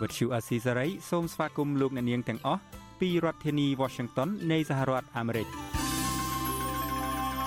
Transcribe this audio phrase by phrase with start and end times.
[0.00, 2.60] ភាសាខ្មែរ Vuthu Azizi Serai សូមស្វាគមន៍លោកអ្នកនាងទាំងអស់
[3.00, 5.48] ពីរដ្ឋធានី Washington នៃសហរដ្ឋអាមេរិក។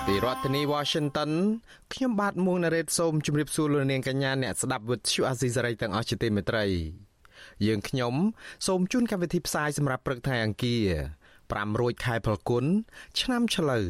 [0.06, 1.30] ពីរដ្ឋធានី Washington
[1.92, 6.64] ខ្ញុំបាទមួងណារ៉េតសូមជម្រាបសួរលោកនាងកញ្ញាអ្នកស្ដាប់វិទ្យុអាស៊ីសេរីទាំងអស់ជាទីមេត្រី
[7.66, 8.14] យើងខ្ញុំ
[8.66, 10.86] សូមជូនកម្មវិធីផ្សាយសម្រាប់ព្រឹកថ្ងៃអង្គារ
[11.32, 12.64] 5រោចខែផលគុណ
[13.20, 13.86] ឆ្នាំឆ្លូវ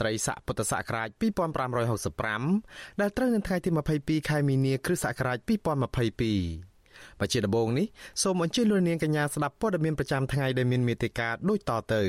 [0.00, 1.08] ត្រីស័កពុទ្ធសករាជ
[2.24, 6.71] 2565ដែលត្រូវនៅថ្ងៃទី22ខែមីនាគ្រិស្តសករាជ2022
[7.20, 7.86] បច្ចុប្បន្នដំបូងនេះ
[8.22, 12.02] សូមអញ្ជើញលោកនាងកញ្ញាស្ដាប់ព័ត៌មានប្រចាំថ្ងៃដែលមានមេត្តាដូចតទៅ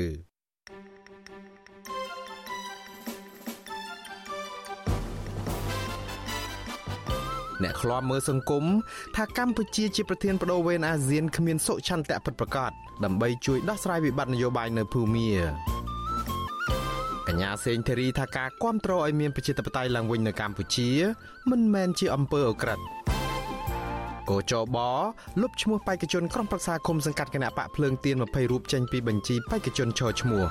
[7.62, 8.64] អ្នកខ្លាំមើលសង្គម
[9.16, 12.70] ថាកម្ពុជាជាប្រធានបដូវវេនអាស៊ានគ្មានសុឆន្ទៈពិតប្រាកដ
[13.04, 15.30] ដើម្បីជួយដោះស្រាយវិបត្តិនយោបាយនៅភូមា
[17.28, 20.90] កញ្ញាសេងធីរីថាការគ្រប់គ្រងឲ្យមានប្រជាធិបតេយ្យឡើងវិញនៅកម្ពុជា
[21.50, 22.78] មិនមែនជាអំពើអូក្រិត
[24.30, 24.76] កោចប
[25.40, 30.44] លុបឈ្មោះបេក្ខជនក្រុមប្រឹក្សាគុំសង្កាត់គណៈបកភ្លើងទៀន20រូបចេញពីបញ្ជីបេក្ខជនឈរឈ្មោះ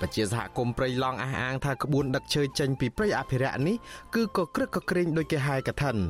[0.00, 3.76] បជាសហគមន៍ព្រៃឡង់អះអាងថាក្បួនដឹកឈើចេញពីព្រៃអភិរក្សនេះ
[4.14, 6.02] គឺក៏ក្រឹកក៏ក្រែងដោយគេហែកថាន់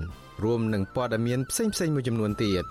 [0.45, 2.65] រួមនឹងព័ត៌មានផ្សេងផ្សេងមួយចំនួនទៀត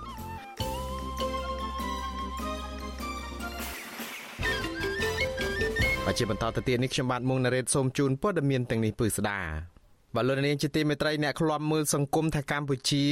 [6.06, 9.73] បជាបន្តទៅទៀតនេះខ្ញុំបាទមុងណារ៉េតសូមជូនព័ត៌មានទាំងនេះពឺស្ដា
[10.16, 13.06] បលរនាងជាទីមេត្រីអ្នកឃ្លាំមើលសង្គមថាកម្ពុជា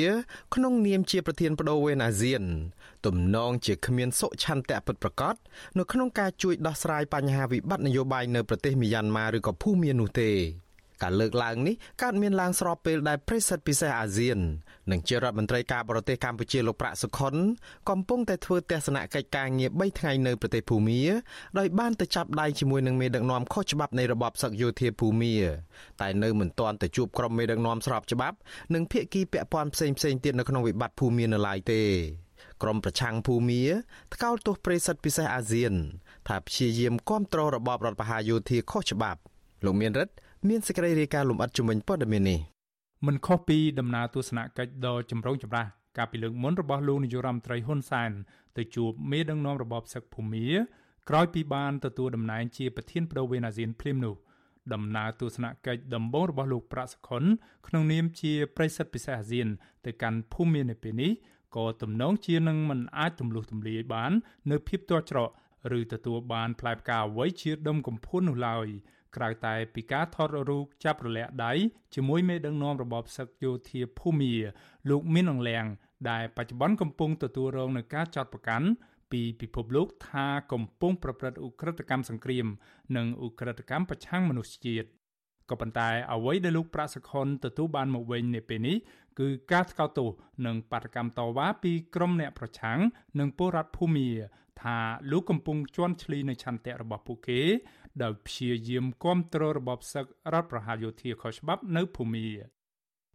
[0.56, 2.44] ក្នុងនាមជាប្រធានបដូវវេនអាស៊ាន
[3.06, 5.36] ទំនងជាគ្មានសុឆន្ទៈពិតប្រាកដ
[5.78, 10.32] នៅក្នុងការជួយដោះស្រាយបញ្ហាវិបត្តិនយោបាយនៅប្រទេសមីយ៉ាន់ម៉ាឬក៏ភូមានោះទេ
[11.04, 14.40] ការលើកឡើងនេះកើតមានឡើងស្របពេលដែលប្រេសិតពិសេសអាស៊ាន
[14.92, 17.36] និងជារដ្ឋមន្ត្រីការបរទេសកម្ពុជាលោកប្រាក់សុខុន
[17.90, 21.02] កំពុងតែធ្វើទស្សនកិច្ចការងារ3ថ្ងៃនៅប្រទេសភូមា
[21.60, 25.36] ដោយបានទៅចាប់ដៃជាមួយនឹងមេដឹកនាំខុសច្បាប់នៃរបបសឹកយោធាភូមា
[26.02, 28.38] តែនៅមិនទាន់ទៅជួបក្រុមមេដឹកនាំស្របច្បាប់
[28.74, 31.84] និងភាគីពាក់ព័ន្ធផ្សេងៗទៀតនៅក្នុងវិបត្តិភូមានៅឡើយទេ
[32.62, 33.62] ក្រមប្រឆាំងភូមា
[34.14, 35.74] ថ្កោលទោសប្រិសិទ្ធពិសេសអាស៊ាន
[36.28, 39.20] ថាព្យាយាមគ្រប់គ្រងរបបរដ្ឋបហាយោធាខុសច្បាប់
[39.66, 40.14] លោកមានរិទ្ធ
[40.50, 42.40] មានសេចក្តីរាយការណ៍លម្អិតជំវិញព័ត៌មាននេះ
[43.06, 48.12] មិនខុសពីដំណើរទស្សនកិច្ចដ៏ចម្រូងចម្រាសកាលពីលើកមុនរបស់លោកនាយរដ្ឋមន្ត្រីហ៊ុនសែន
[48.58, 50.48] ទៅជួបមេដឹកនាំរបបសឹកភូមា
[51.10, 54.16] ក្រោយពីបានទទួលតំណែងជាប្រធានបដូវវេនអាស៊ានភ្លាមនោះ
[54.74, 57.24] ដំណើរទស្សនកិច្ចដំបូងរបស់លោកប្រាក់សខុន
[57.68, 59.48] ក្នុងនាមជាប្រិសិទ្ធពិសេសអាស៊ាន
[59.86, 61.12] ទៅកាន់ភូមានៅពេលនេះ
[61.56, 64.12] ក៏ទំនងជានឹងមិនអាចទម្លុះទម្លាយបាន
[64.52, 65.30] នៅភាពទាស់ច្រក
[65.78, 68.68] ឬទទួលបានផ្លែផ្កាអ្វីជាដុំកំភួននោះឡើយ
[69.16, 71.54] ក្រៅតែពីការថតរូបចាប់រលាក់ដៃ
[71.96, 74.34] ជាមួយមេដឹកនាំរបបសឹកយោធាភូមា
[74.90, 75.66] លោកមីនអងលៀង
[76.10, 78.68] ដែលបច្ចុប្បន្នកំពុងទទួលរងនឹងការចោទប្រកាន់
[79.12, 82.48] ពីពិភពលោកថាកំពុងប្រព្រឹត្តឧក្រិដ្ឋកម្មសង្គ្រាម
[82.96, 84.88] និងឧក្រិដ្ឋកម្មប្រឆាំងមនុស្សជាតិ
[85.50, 88.78] ក៏ប៉ុន្តែអ្វីដែលលោកប្រាក់សខុនទទួលបានមកវិញនៅពេលនេះ
[89.20, 90.10] គឺការថ្កោលទោស
[90.46, 92.80] និងបាតកម្មតវ៉ាពីក្រុមអ្នកប្រឆាំង
[93.20, 94.10] និងពលរដ្ឋភូមា
[94.62, 94.78] ថា
[95.12, 97.42] លោកកំពុងជន់ឈ្លីនៅឆន្ទៈរបស់ពួកគេ
[98.04, 102.28] ដោយព្យាយាមគ្រប់គ្រងរបបសឹករដ្ឋប្រហារយោធាខុសច្បាប់នៅភូមា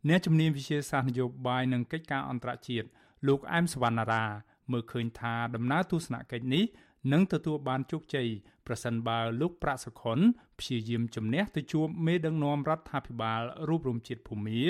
[0.08, 2.88] អ្នកជំនាញវិទ្យាសាស្ត្រនយោបាយនិងកិច្ចការអន្តរជាតិ
[3.28, 4.24] លោកអែមសវណ្ណារា
[4.72, 6.64] មើលឃើញថាដំណើរទស្សនកិច្ចនេះ
[7.12, 8.28] នឹងទទួលបានជោគជ័យ
[8.66, 10.18] ប្រសិនបើលោកប្រាក់សុខុន
[10.60, 14.62] ព្យាយាមជំនះទៅជួបមេដឹកនាំរដ្ឋាភិបាលរូបរមជាតិភូមា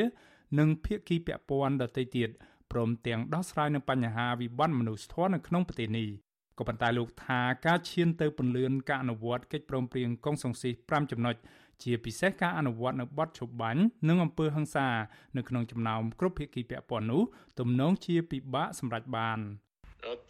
[0.58, 2.30] និងភាគីពាក់ព័ន្ធដទៃទៀត
[2.72, 6.08] ព្រមទាំងដោះស្រាយនឹងបញ្ហាវិបត្តិមនុស្សធម៌នៅក្នុងប្រទេសនេះ
[6.58, 11.36] ក៏ប៉ុន្តែលោកថាការឈានទៅពន្លឿនការអនុវត្តកិច្ចព្រមព្រៀងកុងសុងស៊ី5ចំណុច
[11.82, 14.88] ជាពិសេសការអនុវត្តនៅបទឈប់បាញ់និងអំពើហិង្សា
[15.36, 17.22] នៅក្នុងចំណោមគ្រប់ភាគីពាក់ព័ន្ធនោះ
[17.58, 19.38] ទំនងជាពិបាកសម្រេចបាន។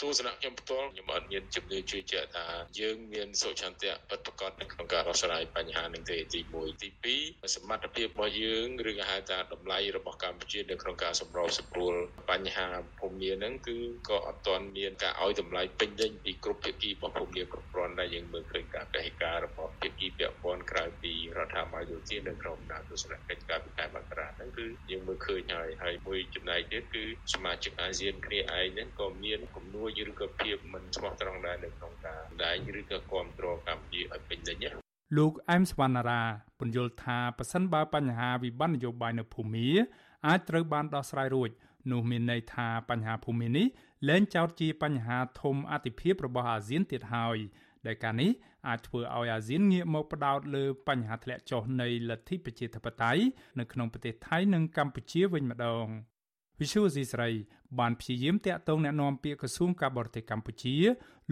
[0.00, 2.46] ទស្សនៈខ្ញុំផ្ទាល់ខ្ញុំអត់មានជំនឿជឿជាក់ថា
[2.80, 6.88] យើងមានសុឆន្ទៈពិតប្រាកដនៅក្នុងការដោះស្រាយបញ្ហានឹងទេទី1ទី
[7.22, 11.94] 2សមត្ថភាពរបស់យើងឬក៏ហៅថាតម្លៃរបស់កម្ពុជានៅក្នុងការសម្របសម្រួល
[12.30, 12.66] បញ្ហា
[13.00, 13.78] ភូមិមានហ្នឹងគឺ
[14.08, 34.64] ក៏អត់ទាន់មានការឲ្យតម្លៃពេញលេញពីគ្រប់ភាគីរបស់ភូមិមានគ្រប់គ្រាន់ដែលយើងមើលឃើញការកេះការរបស់ភាគីពាក់ព័ន្ធក្រៅពីរដ្ឋាភិបាលយោធានៅក្នុងដំណើរទស្សនកិច្ចការពីខែមករាហ្នឹងគឺយើងមើលឃើញហើយហើយមួយចំណែកទៀតគឺសមាជិកអាស៊ានគ្នាឯងហ្នឹងក៏មានគំនួយឬក៏ភាពមិនស្មោះត្រង់ដែរនៅក្នុងការសម្ដែងឬក៏គ្រប់គ្រងកម្ពុជាឲ្យពេញលេញ
[35.16, 36.22] លោកអែមសវណ្ណារា
[36.58, 39.68] ពន្យល់ថាប៉ះសិនបើបញ្ហាវិបត្តិនយោបាយនៅភូមា
[40.26, 41.50] អាចត្រូវបានដោះស្រាយរួច
[41.92, 43.66] នោះមានន័យថាបញ្ហាភូមិនេះ
[44.08, 47.38] លែងចោទជាបញ្ហាធំអតិភិបរបស់អាស៊ានទៀតហើយ
[47.86, 48.30] ដែលការនេះ
[48.68, 53.22] អាចធ្វើឲ្យអាស៊ានងាកមកផ្ដោតលើបញ្ហាធ្លាក់ចុះនៃលទ្ធិប្រជាធិបតេយ្យ
[53.58, 55.86] នៅក្នុងប្រទេសថៃនិងកម្ពុជាវិញម្ដង
[56.59, 57.29] វិសុវស៊ីស្រី
[57.79, 60.75] បានព្យាយាមតាក់ទងแนะនាំពាក្យក្រសួងការបរទេសកម្ពុជា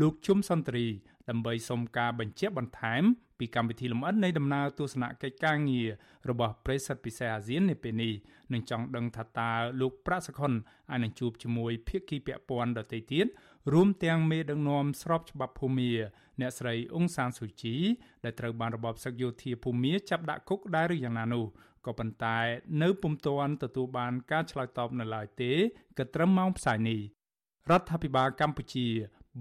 [0.02, 0.86] លោកជុំសន្ទ្រី
[1.30, 3.04] ដើម្បីសុំការបញ្ជាក់បន្ថែម
[3.40, 5.90] ពីកម្មវិធីលម្អិតនៃដំណើរទស្សនកិច្ចការងារ
[6.30, 8.14] របស់ប្រិស័ទពិសេសអាស៊ាននៅពេលនេះ
[8.54, 9.52] នឹងចង់ដឹងថាតើ
[9.82, 10.54] លោកប្រាក់សខុន
[10.92, 13.28] អាចនឹងជួបជាមួយភាគីពាក់ព័ន្ធដទៃទៀត
[13.73, 15.93] រួមទាំងមេដឹកនាំស្របច្បាប់ភូមា
[16.41, 17.77] អ្នកស្រីអ៊ុងសានស៊ូជី
[18.25, 21.45] ដែលត្រូវបានរបបសឹកយោធាភូមាចាប់ដាក់គុកដែរឬយ៉ាងណានោះ
[21.87, 22.39] ក៏ប៉ុន្តែ
[22.83, 25.53] នៅពុំទាន់ទទួលបានការឆ្លើយតបនៅឡើយទេ
[25.99, 27.01] ក៏ត្រឹមម៉ោងផ្សាយនេះ
[27.71, 28.87] រដ្ឋាភិបាលកម្ពុជា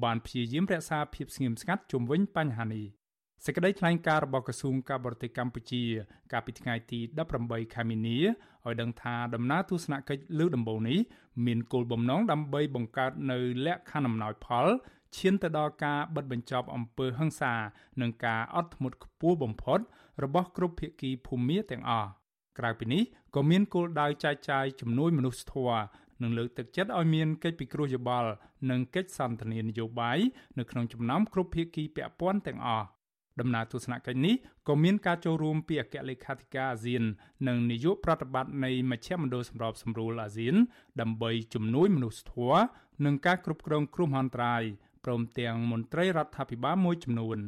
[0.03, 2.85] បានព្យាយាមរក្សាភាពស្ងៀមស្ងាត់ជុំវិញបញ្ហានេះ
[3.45, 5.83] សេចក្តីថ្លែងការណ៍របស់ក្រសួងការបរទេសកម្ពុជា
[6.31, 6.99] កាលពីថ្ងៃទី
[7.37, 8.19] 18ខែមីនា
[8.67, 10.99] ឲ្យដឹងថាដំណើរទស្សនកិច្ចលើដំបូងនេះ
[11.45, 14.67] មានគោលបំណងដើម្បីបង្កើតនៅលក្ខខណ្ឌអំណោយផល
[15.17, 17.53] ឈានទៅដល់ការបិទបញ្ចប់អំពើហិង្សា
[18.01, 19.79] និងការអត់ធ្មត់ខ្ពស់បំផុត
[20.23, 22.09] របស់គ្រប់ភាគីភូមិទាំងអស់
[22.59, 23.03] ក្រៅពីនេះ
[23.35, 25.83] ក៏មានគោលដៅចែកចាយជំនួយមនុស្សធម៌
[26.21, 28.29] និងលើកទឹកចិត្តឲ្យមានកិច្ចពិគ្រោះយោបល់
[28.69, 30.17] និងកិច្ចសន្ទនានយោបាយ
[30.57, 32.87] នៅក្នុងចំណោមគ្រប់ភាគីពាក់ព័ន្ធទាំងអស់
[33.39, 34.35] ដំណើរទស្សនកិច្ចនេះ
[34.67, 37.03] ក៏មានការចូលរួមពីអគ្គលេខាធិការអាស៊ាន
[37.47, 40.55] និងនាយកប្រតិបត្តិនៃមជ្ឈមណ្ឌលសម្របសម្រួលអាស៊ាន
[41.01, 42.63] ដើម្បីជំនួយមនុស្សធម៌
[43.05, 44.63] និងការគ្រប់គ្រងគ្រោះមហន្តរាយ
[45.03, 47.39] ព្រមទាំងមន្ត្រីរដ្ឋាភិបាលមួយចំនួន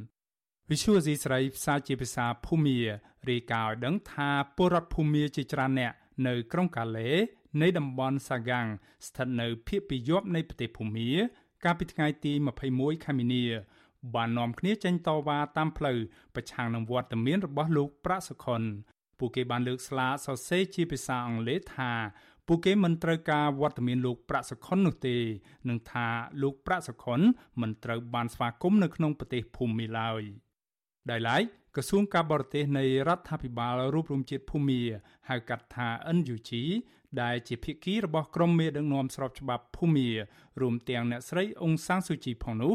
[0.72, 2.80] វិសុវស៊ីស្រីផ្សាយជាភាសាភូមា
[3.30, 5.94] រាយការណ៍ឲ្យដឹងថាពលរដ្ឋភូមាជាច្រើនអ្នក
[6.28, 7.10] នៅក្រុងកាឡេ
[7.62, 8.68] នៃតំបន់សាហ្គាំង
[9.08, 11.10] ស្ថិតនៅភាគពីយប់នៃប្រទេសភូមា
[11.64, 12.34] កាលពីថ្ងៃទី
[12.70, 13.44] 21ខែមីនា
[14.16, 15.98] បាននាំគ្នាចេញតវ៉ាតាមផ្លូវ
[16.36, 18.62] ប្រឆាំងនឹងវត្តមានរបស់លោកប្រាក់សុខុន
[19.20, 21.92] ពួកគេបានលើកស្លាកសរសេរជាភាសាអង់គ្លេសថា
[22.48, 25.18] ពួកគេមិនត្រូវការវត្តមានលោកប្រាក់សុខុននោះទេ
[25.70, 26.08] នឹងថា
[26.42, 27.20] លោកប្រាក់សុខុន
[27.62, 30.22] មិនត្រូវបានស្វាគមន៍នៅក្នុងប្រទេសភូមាឡើយ
[31.12, 31.44] ដោយឡែក
[31.76, 34.82] ក្រសួងការបរទេសនៃរដ្ឋាភិបាលរូបរំជាតិភូមា
[35.30, 35.88] ហៅកាត់ថា
[36.18, 36.50] NUG
[37.22, 40.10] ដែលជាភាគីរបស់ក្រមមេដឹកនាំស្របច្បាប់ភូមា
[40.62, 42.74] រួមទាំងអ្នកស្រីអ៊ុងសានស៊ូជីផងនោះ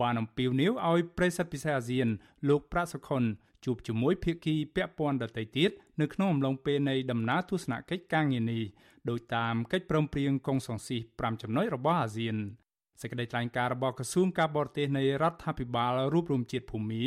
[0.00, 2.08] បានអំពាវនាវឲ្យប្រិស័ទពិសេសអាស៊ាន
[2.48, 3.22] លោកប្រាក់សុខុន
[3.64, 8.62] ជួបជាមួយភាគីពាក់ព័ន្ធដទៃទៀតនៅក្នុងអំឡុងពេលនៃដំណើរទស្សនកិច្ចការងារនេះ
[9.10, 12.36] ដោយតាមកិច្ចព្រមព្រៀងកុងសុងស៊ី5ចំណុចរបស់អាស៊ាន
[13.00, 17.04] សេចក្តីថ្លែងការណ៍របស់ក្រសួងការបរទេសនៃរដ្ឋាភិបាលរូបរំជាតិភូមា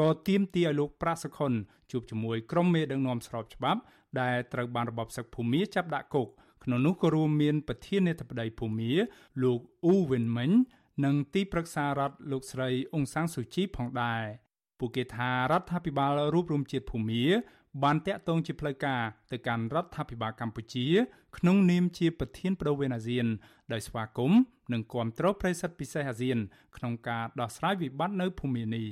[0.00, 1.52] ក៏ទាមទារឲ្យលោកប្រាក់សុខុន
[1.90, 3.80] ជួបជាមួយក្រុមមេដឹកនាំស្របច្បាប់
[4.20, 6.28] ដែលត្រូវបានរបបសឹកភូមាចាប់ដាក់គុក
[6.64, 8.92] ក្នុងនោះក៏រួមមានប្រធានាធិបតីភូមា
[9.42, 10.50] លោកអ៊ូវិនមិញ
[11.04, 14.22] និងទីប្រឹក្សារដ្ឋលោកស្រីអ៊ុងសាំងស៊ូជីផងដែរ
[14.78, 17.24] ពួកគេថារដ្ឋាភិបាលរូបរំជាតិភូមា
[17.82, 19.02] បានតាក់ទងជាផ្លូវការ
[19.32, 20.86] ទៅកាន់រដ្ឋាភិបាលកម្ពុជា
[21.36, 23.26] ក្នុងនាមជាប្រធានបដូវវេនអាស៊ាន
[23.72, 24.40] ដោយស្វាគមន៍
[24.72, 26.38] និងគាំទ្រប្រិយសិទ្ធិពិសេសអាស៊ាន
[26.76, 28.86] ក្នុងការដោះស្រាយវិបត្តិនៅភូមានេះ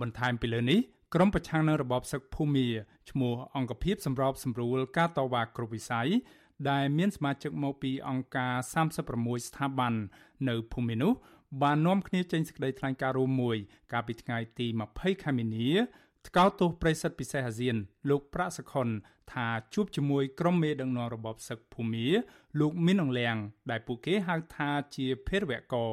[0.00, 0.80] បន្ថែមពីលើនេះ
[1.14, 2.68] ក្រុមប្រឆាំងនឹងរបបសឹកភូមា
[3.10, 6.08] ឈ្មោះអង្គភាពសម្របសម្រួលការតវ៉ាគ្រប់វិស័យ
[6.70, 8.54] ដែលមានសមាជិកមកពីអង្គការ
[9.02, 9.92] 36ស្ថាប័ន
[10.48, 11.12] នៅភូមិនោះ
[11.62, 13.56] បាននាំគ្នាចេញសេចក្តីថ្លែងការណ៍រួមមួយ
[13.92, 15.70] កាលពីថ្ងៃទី20ខែមីនា
[16.28, 17.76] ថ្កោលទោសប្រិស័ទពិសេសអាស៊ាន
[18.10, 18.88] លោកប្រាក់សខុន
[19.32, 22.08] ថាជួបជាមួយក្រុមមេដឹកនាំរបបសឹកភូមា
[22.60, 23.36] លោកមីនអងលៀង
[23.70, 25.92] ដែលពួកគេហៅថាជាភេរវករ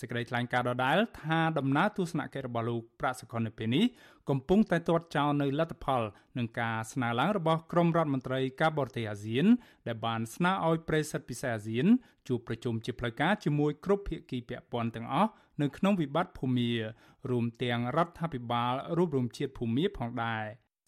[0.00, 3.84] សេចក្តីថ្លែងការណ៍ដដែលថាដំណើរទស្សនកិច្ចរបស់លោកប្រាក់សខុននៅពេលនេះ
[4.30, 6.02] កំពុងតែទាត់ចោលនៅលទ្ធផល
[6.38, 9.46] នឹងការស្នើឡើងរបស់ក្រុមរដ្ឋមន្ត្រីការបរទេសអាស៊ាន
[9.86, 11.86] ដែលបានស្នើឲ្យប្រិស័ទពិសេសអាស៊ាន
[12.28, 15.30] ជួបប្រជុំជាផ្លូវការជាមួយគ្រប់ភាគីពាក់ព័ន្ធទាំងអស់
[15.62, 16.70] នៅក្នុងវិបត្តិភូមា
[17.30, 20.44] រួមទាំងរដ្ឋាភិបាលរូបរមជាតិភូមាផងដែរ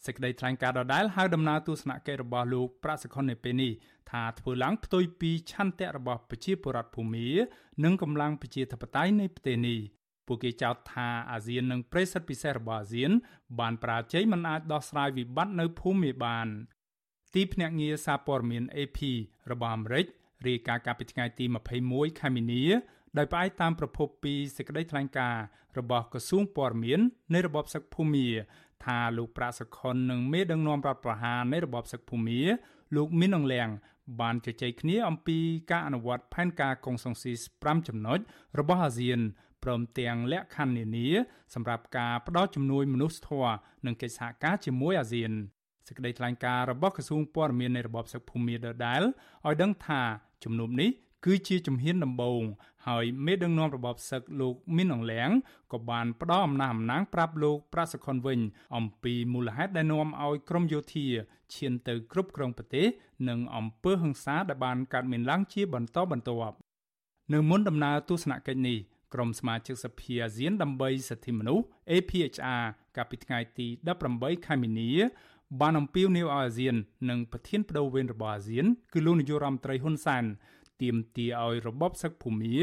[0.09, 3.73] សេចក្តីថ្លែងការណ៍ដដែលហៅដំណើរទស្សនកិច្ចរបស់លោកប្រាក់សខុននៅពេលនេះ
[4.11, 7.29] ថាធ្វើឡើងផ្ទុយពីឆន្ទៈរបស់ប្រជាពលរដ្ឋភូមា
[7.85, 9.79] និងកម្លាំងប្រជាធិបតេយ្យនៃប្រទេសនេះ
[10.27, 13.11] ពួកគេចោទថាអាស៊ាននិងប្រិស័ទពិសេសរបស់អាស៊ាន
[13.61, 16.49] បានប្រាជ័យមិនអាចដោះស្រាយវិបត្តិនៅភូមាបាន
[17.35, 18.99] ទីភ្នាក់ងារសារព័ត៌មាន AP
[19.51, 20.07] របស់អាមេរិក
[20.49, 21.45] រាយការណ៍កាលពីថ្ងៃទី
[21.83, 22.65] 21ខែមីនា
[23.19, 25.43] ដោយផ្អែកតាមប្រភពពីសេចក្តីថ្លែងការណ៍
[25.79, 27.01] របស់ក្រសួងព័ត៌មាន
[27.35, 28.29] នៃរបបសឹកភូមា
[28.85, 32.41] ថាលោកប្រាក់សុខុននិងមេដឹកនាំរដ្ឋប្រហារនៃរបបសឹកភូមា
[32.97, 33.69] លោកមីនអងលៀង
[34.21, 35.39] បានជជែកគ្នាអំពី
[35.71, 38.19] ការអនុវត្តផែនការកុងសុងស៊ី5ចំណុច
[38.59, 39.21] របស់អាស៊ាន
[39.63, 41.09] ព្រមទាំងលក្ខខណ្ឌនានា
[41.55, 43.57] សម្រាប់ការផ្តល់ជំនួយមនុស្សធម៌
[43.87, 45.31] និងកិច្ចសហការជាមួយអាស៊ាន
[45.87, 49.03] សេចក្តីថ្លែងការណ៍របស់ក្រសួងព័ត៌មាននៃរបបសឹកភូមាដដែល
[49.47, 50.01] ឲ្យដឹងថា
[50.45, 50.91] ជំនុំនេះ
[51.25, 52.43] គឺជាជំហានដំបូង
[52.87, 55.31] ហើយមេដឹកនាំរបបសឹកលោកមីនអងលៀង
[55.73, 58.41] ក៏បានផ្ដល់អំណះអំណាងប្រាប់លោកប្រាសុខុនវិញ
[58.77, 61.07] អំពីមូលហេតុដែលនាំឲ្យក្រមយោធា
[61.55, 62.87] ឈានទៅគ្រប់គ្រងប្រទេស
[63.29, 66.57] និងអំពើហិង្សាដែលបានកើតមានឡើងជាបន្តបន្ទាប់
[67.33, 68.79] នៅមុនដំណើរទស្សនកិច្ចនេះ
[69.15, 72.65] ក្រុមសមាជិកសភាអាស៊ានដើម្បីសិទ្ធិមនុស្ស APHR
[72.97, 73.67] កាលពីថ្ងៃទី
[74.07, 74.91] 18ខែមីនា
[75.61, 76.75] បានអំពាវនាវឲ្យអាស៊ាន
[77.11, 80.25] និងប្រធានបដូវវេនរបស់អាស៊ាន គឺលោកនាយករដ្ឋមន្ត្រីហ៊ុនសែន
[80.83, 82.57] ទាមទារឲ្យរបបសឹកភូមា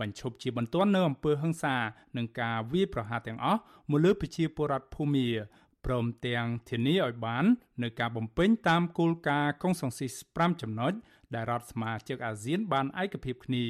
[0.00, 1.76] បញ្ឈប់ជាបន្ទាន់នៅអំពើហិង្សា
[2.16, 5.28] និងការវាយប្រហារទាំងអស់មកលើប្រជាពលរដ្ឋភូមា
[5.86, 7.44] ព្រមទាំងធានាឲ្យបាន
[7.82, 10.92] នៅការបំពេញតាមគោលការណ៍កុងសង្ស៊ីស5ចំណុច
[11.34, 13.66] ដែលរដ្ឋសមាជិកអាស៊ានបានឯកភាពគ្នា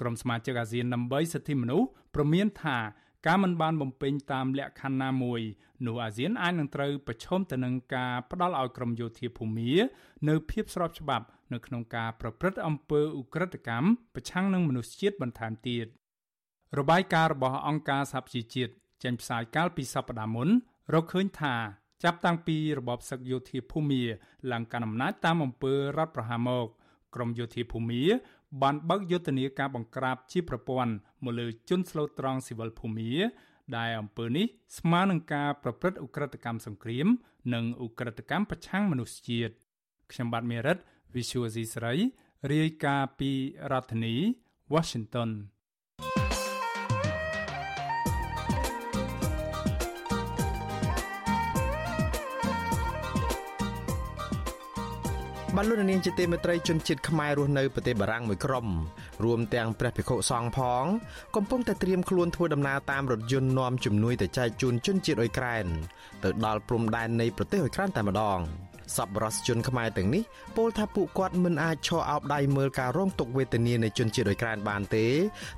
[0.00, 2.78] ក្រុមសមាជិកអាស៊ានដើម្បីសិទ្ធិមនុស្សប្រមានថា
[3.26, 5.40] ការមិនបានបំពេញតាមលក្ខខណ្ឌណាមួយ
[5.86, 9.72] នោះអាស៊ានអាចនឹងត្រូវប្រឈមទៅនឹងការផ្ដាល់ឲ្យក្រមយោធាភូមា
[10.28, 15.86] នៅភាពស្របច្បាប់ នៅក្នុងការប្រព្រឹត្តអំពើឧក្រិដ្ឋកម្មប្រឆាំងនឹងមនុស្សជាតិបន្ថែមទៀត
[16.78, 20.48] របាយការណ៍របស់អង្គការសហប្រជាជាតិចេញផ្សាយកាលពីសប្តាហ៍មុន
[20.94, 21.54] រកឃើញថា
[22.04, 24.02] ចាប់តាំងពីរបបសឹកយោធាភូមា
[24.52, 26.66] ឡើងកាន់អំណាចតាមអំពើរដ្ឋប្រហារមក
[27.14, 28.02] ក្រមយោធាភូមា
[28.62, 30.92] បានបើកយុទ្ធនាការបង្ក្រាបជាប្រព័ន្ធ
[31.24, 33.12] មកលើជនស្លូតត្រង់ស៊ីវិលភូមា
[33.76, 34.46] ដែលអំពើនេះ
[34.78, 37.06] ស្មើនឹងការប្រព្រឹត្តឧក្រិដ្ឋកម្មសង្គ្រាម
[37.54, 39.54] និងឧក្រិដ្ឋកម្មប្រឆាំងមនុស្សជាតិ
[40.12, 40.78] ខ្ញុំបាទមេរិត
[41.14, 41.94] Visual C ស្រី
[42.52, 43.30] រាយការណ៍ពី
[43.72, 44.14] រដ្ឋធានី
[44.74, 45.30] Washington
[55.56, 58.66] បានលោកនាងជាទីមេត្រីជនជាតិខ្មែររស់នៅប្រទេសបារាំងមួយក្រុម
[59.24, 60.84] រួមទាំងព្រះភិក្ខុសង្ឃផង
[61.36, 65.66] កំពុងតែត្រៀមខ្លួនធ្វើដំណើរតាមរថយន្តនាំជំនួយទៅចែកជូនជនជាតិអ៊ុយក្រែន
[66.22, 68.40] ទៅដល់ព្រំដែននៃប្រទេសអ៊ុយក្រែនតែម្ដង
[68.96, 70.22] សប្បុរសជនខ្មែរទាំងនេះ
[70.56, 75.06] ពោលថាពួកគាត់មិនអាចឈរអោបដៃមើលការរងទុក្ខវេទនានៃជនជាតិអ៊ុយក្រែនបានទេ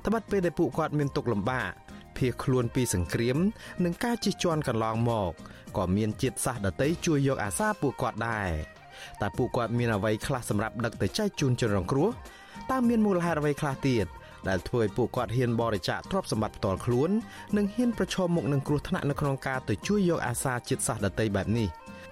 [0.05, 1.71] ត្បិតពេលដែលពួកគាត់មានទុក្ខលំបាក
[2.17, 3.37] ភៀសខ្លួនពីសង្គ្រាម
[3.83, 5.33] និងការជិះជាន់កន្លងមក
[5.77, 8.49] ក៏មានជាតិសាសន៍ដតីជួយយកអាសាពួកគាត់ដែរ
[9.21, 12.09] តែពួកគាត់មានអ្វីខ្លះសម្រាប់ដឹកទៅចែកជូនជនរងគ្រោះ
[12.71, 14.07] តើមានមូលហេតុអ្វីខ្លះទៀត
[14.47, 17.09] ដែលធ្វើឲ្យពួកគាត់ហ៊ានបរិច្ចាគទ្រព្យសម្បត្តិផ្ទាល់ខ្លួន
[17.57, 21.67] និងហ៊ានប្រឈមមុខនឹងគ្រោះថ្នាក់នៅក្នុងការទៅជួយយកអាសាជាតិសាសន៍ដតីបែបនេះ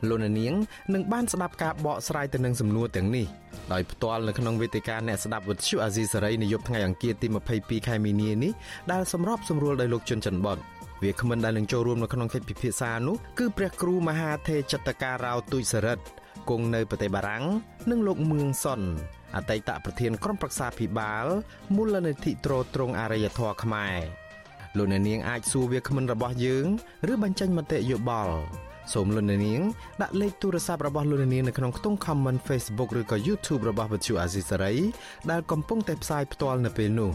[0.10, 0.54] លោកនាង
[0.94, 3.26] នឹងបានស្ដាប់ការបកស្រាយទៅនឹងសំណួរទាំងនេះ
[3.74, 8.52] ដោយផ្ទាល់នៅក្នុងវេទិកាអ្នកស្ដាប់វិទ្យុអាស៊ីសេរីនៅយប់ថ្ងៃអង្គារទី22ខែមីនានេះ
[8.92, 10.58] ដែលសម្របសម្រួលដោយលោកជុនច័ន្ទបត
[11.04, 16.06] វាគ្មិនដែលនឹងចូលរួមនៅក្នុងកិច្ចពិភាក្សានោះគឺព្រះគ្រូមហាថេរចតការរោទុយសរិទ្ធ
[16.50, 17.44] គង់នៅប្រទេសបារាំង
[17.90, 18.82] និងលោកមឿងសុន
[19.36, 21.26] អតីតប្រធានក្រុមប្រឹក្សាភិបាល
[21.76, 23.98] មូលនិធិត្រួតត្រងអរិយធម៌ខ្មែរ
[24.78, 26.66] លោកអ្នកនាងអាចសួរវាគ្មិនរបស់យើង
[27.12, 28.38] ឬបញ្ចេញមតិយោបល់
[28.92, 29.62] សូមលោកអ្នកនាង
[30.02, 34.76] ដាក់លេខទូរស័ព្ទរបស់លោកអ្នកនាងនៅក្នុងខ្ទង់ comment Facebook ឬក៏ YouTube របស់ Vuthu Azisari
[35.32, 37.12] ដែលកំពុងតែផ្សាយផ្ទាល់នៅពេលនេះ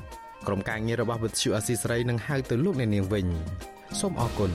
[0.47, 3.27] ក្រុមការងាររបស់ Vuthu Azisari នឹងហៅទៅលោកអ្នកនាងវិញ
[4.01, 4.53] សូមអរគុណ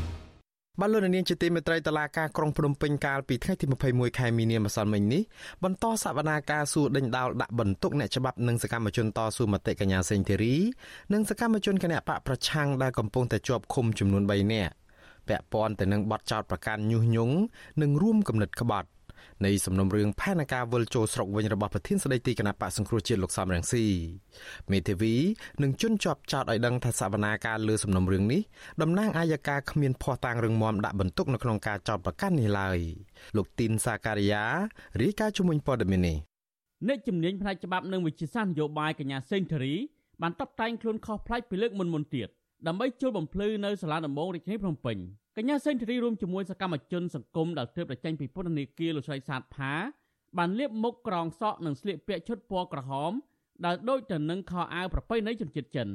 [0.80, 5.22] បានលោកនាងជាទីមេត្រីតឡាការក្រុងភ្នំពេញកាលពីថ្ងៃទី21ខែមីនាម្សិលមិញនេះ
[5.64, 10.56] បន្តសវនាការសួរដេញដោលដាក់បន្ទុកអ្នកច្បាប់និងសកម្មជនតស៊ូមតិកញ្ញាសេងធីរី
[11.14, 14.74] និងសកម្មជនគណៈបកប្រឆាំងដែលកំពុងតែជាប់ឃុំចំនួន3នាក់
[15.28, 17.36] ពាក់ព័ន្ធទៅនឹងបទចោទប្រកាន់ញុះញង់
[17.82, 18.90] និងរួមគំនិតក្បត់
[19.46, 23.86] នៃសំណុំរឿងផែនការវិលចូលស្រុកវិញរបស់ប្រធានស្ដីទីគណៈបកសង្គ្រោះជាតិលោកសំរងស៊ី
[24.72, 25.14] មេធាវី
[25.64, 28.42] នឹងជន់ជាប់ចោតឲ្យដឹងថាសវនាការលើសំណុំរឿងនេះ
[28.82, 32.80] តំណាងអាយកាគ្មានភ័ស្តុតាងរឹងមាំដាក់បន្ទុកនៅក្នុងការចោទប្រកាន់នេះឡើយ
[33.36, 34.44] លោកទីនសាការីយ៉ា
[35.02, 36.18] រាយការណ៍ជំនួយព័ត៌មាននេះ
[36.88, 39.76] អ្នកជំនាញផ្នែកច្បាប់និងវិជាសាស្ត្រនយោបាយកញ្ញាសេងធារី
[40.22, 42.30] បានតបតែងខ្លួនខុសប្លែកពីលើកមុនមុនទៀត
[42.68, 44.98] ដើម្បីជួលបំភ្លឺនៅសាលាដំបងរាជធានីភ្នំពេញ
[45.38, 49.74] កញ្ញាសេងធារីរួមជាមួយសកម្មជនសង្គមដែលទើបតែចេញពីពន្ធនាគារលោកស្រីសាទផា
[50.38, 53.12] បានលាបមុខក្រងសក់និងស្លៀកពាក់ឈុតពណ៌ក្រហម
[53.66, 55.88] ដែលដូចទៅនឹងខោអាវប្រពៃណីជនជាតិចិន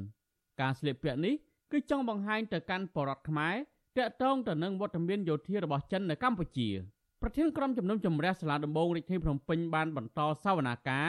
[0.60, 1.34] ការស្លៀកពាក់នេះ
[1.72, 3.54] គឺចង់បង្ហាញទៅកាន់បរតខ្មែរ
[3.98, 6.68] តាក់ទងទៅនឹងវត្តមានយោធារបស់ចិននៅកម្ពុជា
[7.22, 11.08] ប្រធានក្រុមជំនុំជម្រះសាលាដំបងរាជធានីភ្នំពេញបានបន្តសវនាការ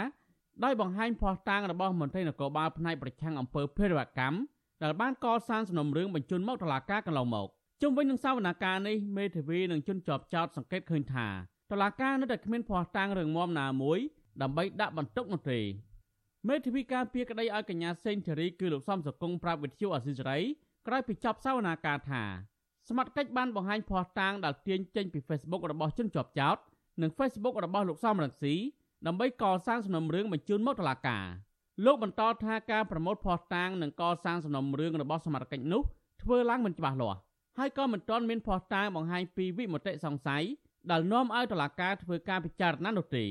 [0.63, 4.35] ដោយបង្ហាញភ័ស្តុតាងរបស់មន្ត្រីនគរបាលផ្នែកប្រឆាំងអំពើភេរវកម្ម
[4.83, 7.47] ដែលបានកសាងសំណុំរឿងបញ្ជូនមកតុលាការកន្លងមក
[7.81, 11.27] ជុំវិញនឹងសវនកម្មនេះមេធាវីនឹងជន់ជាប់ចោតសង្កេតឃើញថា
[11.71, 13.99] តុលាការនៅតែគ្មានភ័ស្តុតាងរឿងមមណាមួយ
[14.41, 15.59] ដើម្បីដាក់បន្ទុកនោះទេ
[16.47, 20.39] មេធាវីការពារក្តីឲ្យកញ្ញាសេងធារីគឺលោកសំសកុងប្រាប់វិទ្យុអស៊ីសេរី
[20.87, 22.23] ក្រោយពីចប់សវនាការថា
[22.89, 26.57] សមត្ថកិច្ចបានបង្ហាញភ័ស្តុតាងដែលទាញចេញពី Facebook របស់ជនជាប់ចោត
[27.01, 28.55] និង Facebook របស់លោកសំរងស៊ី
[29.07, 31.25] ដើម្បីកសាងសំណុំរឿងបញ្ជូនមកតុលាការ
[31.85, 35.81] លោកបន្តថាការប្រមូលភ័ស្តុតាងនិងកសាងសំណុំរឿងរបស់សមត្ថកិច្ចនោះ
[36.21, 37.19] ធ្វើឡើងមិនច្បាស់លាស់
[37.57, 40.43] ហើយក៏មិនទាន់មានភស្តុតាងបង្ហាញពីវិមតិសង្ស័យ
[40.91, 43.25] ដែលនាំឲ្យតុលាការធ្វើការពិចារណានោះទេ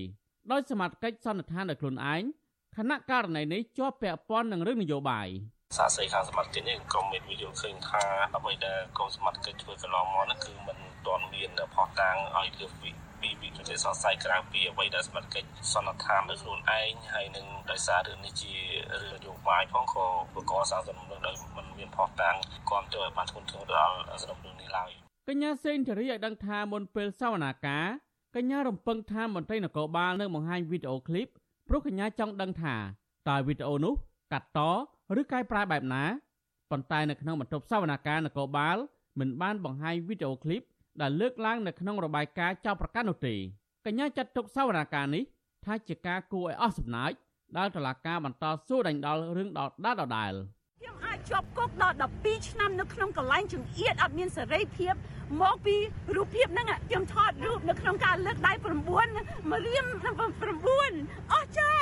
[0.52, 2.22] ដោយសមត្ថកិច្ចសន្និដ្ឋានដោយខ្លួនឯង
[2.76, 5.28] ខណៈករណីនេះជាប់ពាក់ព័ន្ធនឹងរឿងនយោបាយ
[5.76, 8.02] សាស្ត្រីខាងសមត្ថកិច្ចនេះក៏មានវិយោឃើញថា
[8.36, 18.52] អ្វីដែលកងសមត្ថកិច្ចធ្វើកន្លងមកនោះគឺมันទាន់មានផុសតាងឲ្យលើពី ពីពីប្រទេសសង្ស័យក្រៅពីអ្វីដែលសមត្ថកិច្ចសន្និដ្ឋានដោយខ្លួនឯងហើយនឹងដោយសាររឿងនេះជា
[19.02, 22.36] រឿងនយោបាយផងក៏បកសាសំណុំដោយมันមានផុសតាង
[22.68, 24.90] គ្រប់ទៅឲ្យបានធ្ងន់ធ្ងរដល់សំណុំនេះឡើយ
[25.28, 27.86] កញ្ញាសេងធារីឲ្យដឹងថាមុនពេលសវនាការ
[28.36, 31.28] កញ្ញារំពឹងថាមន្ត្រីនគរបាលនឹងបង្ហាញវីដេអូឃ្លីប
[31.68, 32.74] ព្រោះកញ្ញាចង់ដឹងថា
[33.28, 33.94] តើវីដេអូនោះ
[34.32, 34.60] កាត់ត
[35.20, 36.04] ឬកែប្រែបែបណា
[36.70, 38.76] ប៉ុន្តែនៅក្នុងបន្ទប់សវនាការនគរបាល
[39.18, 40.62] មិនបានបង្ហាញវីដេអូឃ្លីប
[41.00, 43.34] ដែលលើកឡើងនៅក្នុងរបាយការណ៍ចោទប្រកាន់នោះទេ
[43.86, 45.22] កញ្ញាចាត់ទុកសវនាការនេះ
[45.64, 47.12] ថាជាការគួរឲ្យអស់សំណើច
[47.58, 50.32] ដែលតុលាការបន្តសួរដេញដោលរឿងដដាលដដែល
[50.80, 54.94] ខ្ញុំអាចជាប់គុកដល់12ឆ្នាំនៅក្នុងកន្លែងចង្អៀតអត់មានសេរីភាព
[55.40, 55.76] មកពី
[56.16, 58.64] រូបភាពហ្នឹងខ្ញុំថតរូបនៅក្នុងការលើកដៃ9
[59.50, 61.72] មករៀម9អស់ចា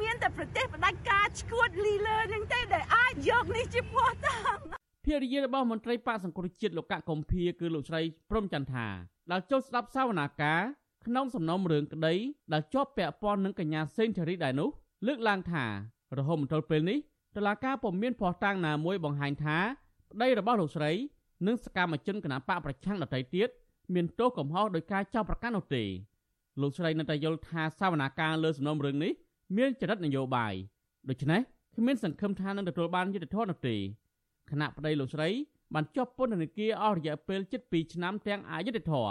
[0.00, 8.86] មានតែប្រទេសផ្ដាច់ការឈួតលីលើហ្នឹងទេដែលអាចយកនេះជាភ័ស្តុតាង ភរិយារបស់មន្ត្រីបកសង្គ្រោះជាតិលោកកកុម្ភាគឺលោកស្រីព្រំចន្ទថា
[9.30, 10.60] ដែលចូលស្ដាប់សាវនាការ
[11.06, 12.14] ក្នុងសំណុំរឿងក្តី
[12.52, 14.68] ដែលជាប់ពាក់ព័ន្ធនឹងកញ្ញាសេងធារីដែរនោះ
[15.06, 15.64] លើកឡើងថា
[16.18, 16.98] រហូតមកទល់ពេលនេះ
[17.36, 19.58] តឡាការពុំមានភ័ស្តុតាងណាមួយបង្ហាញថា
[20.10, 20.92] ប្តីរបស់លោកស្រី
[21.46, 23.48] និងសកម្មជនគណបកប្រឆាំងដទៃទៀត
[23.94, 25.84] មានទោសកំហុសដោយការចោទប្រកាន់នោះទេ
[26.60, 29.12] លោកស្រីនៅតែយល់ថាសវនាការលើសំណុំរឿងនេះ
[29.56, 30.54] មានចរិតនយោបាយ
[31.08, 31.40] ដូច្នេះ
[31.76, 33.76] គ្មានសង្ឃឹមថានឹងទទួលបានយុត្តិធម៌នោះទេ
[34.50, 35.28] គណៈប្តីលោកស្រី
[35.74, 39.08] បានជាប់ពន្ធនាគារអស់រយៈពេល7ឆ្នាំទាំងអយុធធរ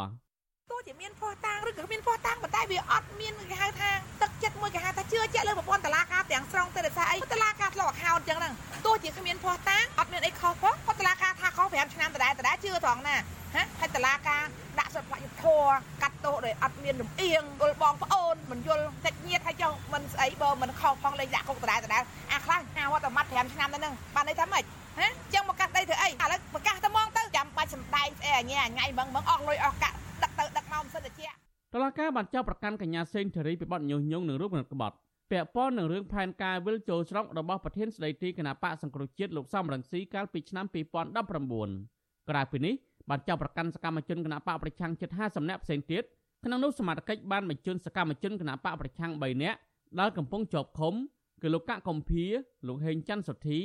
[0.71, 3.89] ទោះជាមានភ័ស្តុតាងឬក៏គ្មានភ័ស្តុតាងប៉ុន្តែវាអត់មានគេហៅថា
[4.21, 8.53] ទឹកចិត្តមួយគេហៅថាជឿជាក់លើប្រព័ន្ធតឡាការទាំងស្រុងទៅដោយសារអីតឡាការធ្លាប់អខោតចឹងហ្នឹង
[8.85, 13.15] ទោះជាគ្មានភ័ស្តុតាងអត់មានអីខុសផងគាត់តឡាការថាខុស5ឆ្នាំដដែលដដែលជឿត្រង់ណា
[13.55, 14.43] ហ៎ហើយតឡាការ
[14.79, 15.65] ដាក់សិទ្ធិយុធរ
[16.01, 24.63] កាត់ទោសដោយអត់មានលំអៀងយល់បងប្អូនមិនយល់តិចញាតហើយចុះមិនស្អីបើមិនខុសផងលេងដាក់គុកដដែលដដែលអាខ្លះហៅតែម៉ាត់5ឆ្នាំទៅហ្នឹងបានន័យថាម៉េច
[24.99, 30.08] ហ៎ចឹងមកកាត់ដីធ្វើអីឥឡូវប្រកាសតែមកទៅចាំបាច់សំដែងស្អីអញ្ញាថ្ងៃហ្មងហ្មងអស់លុយអស់កាក់ដឹក
[30.39, 31.27] ទៅដឹកមកមិនសិនតែជា
[31.73, 34.95] តឡាការបានចាប់ប្រកាន់កញ្ញាសេងធារីពីបទញុះញង់នឹងរូបគណិតក្បត់
[35.31, 42.75] ពាក់ព័ន្ធនឹងរឿងផែនការវិលចូលស្រុករបស់ប្រធានស្ដីទីគណៈបកសង្គ្រោះជាតិលោកសំរងស៊ីកាលពីឆ្នាំ2019ក្រៅពីនេះ
[43.09, 46.03] បានចាប់ប្រកាន់សកម្មជនគណៈបកប្រឆាំងជិត50នាក់ផ្សេងទៀត
[46.45, 49.57] ក្នុងនោះសមាជិកបានបញ្ជូនសកម្មជនគណៈបកប្រឆាំង3នាក់
[49.99, 50.93] ដែលកំពុងជាប់ឃុំ
[51.41, 52.25] គឺលោកកកកំភៀ
[52.67, 53.59] លោកហេងច័ន្ទសុធី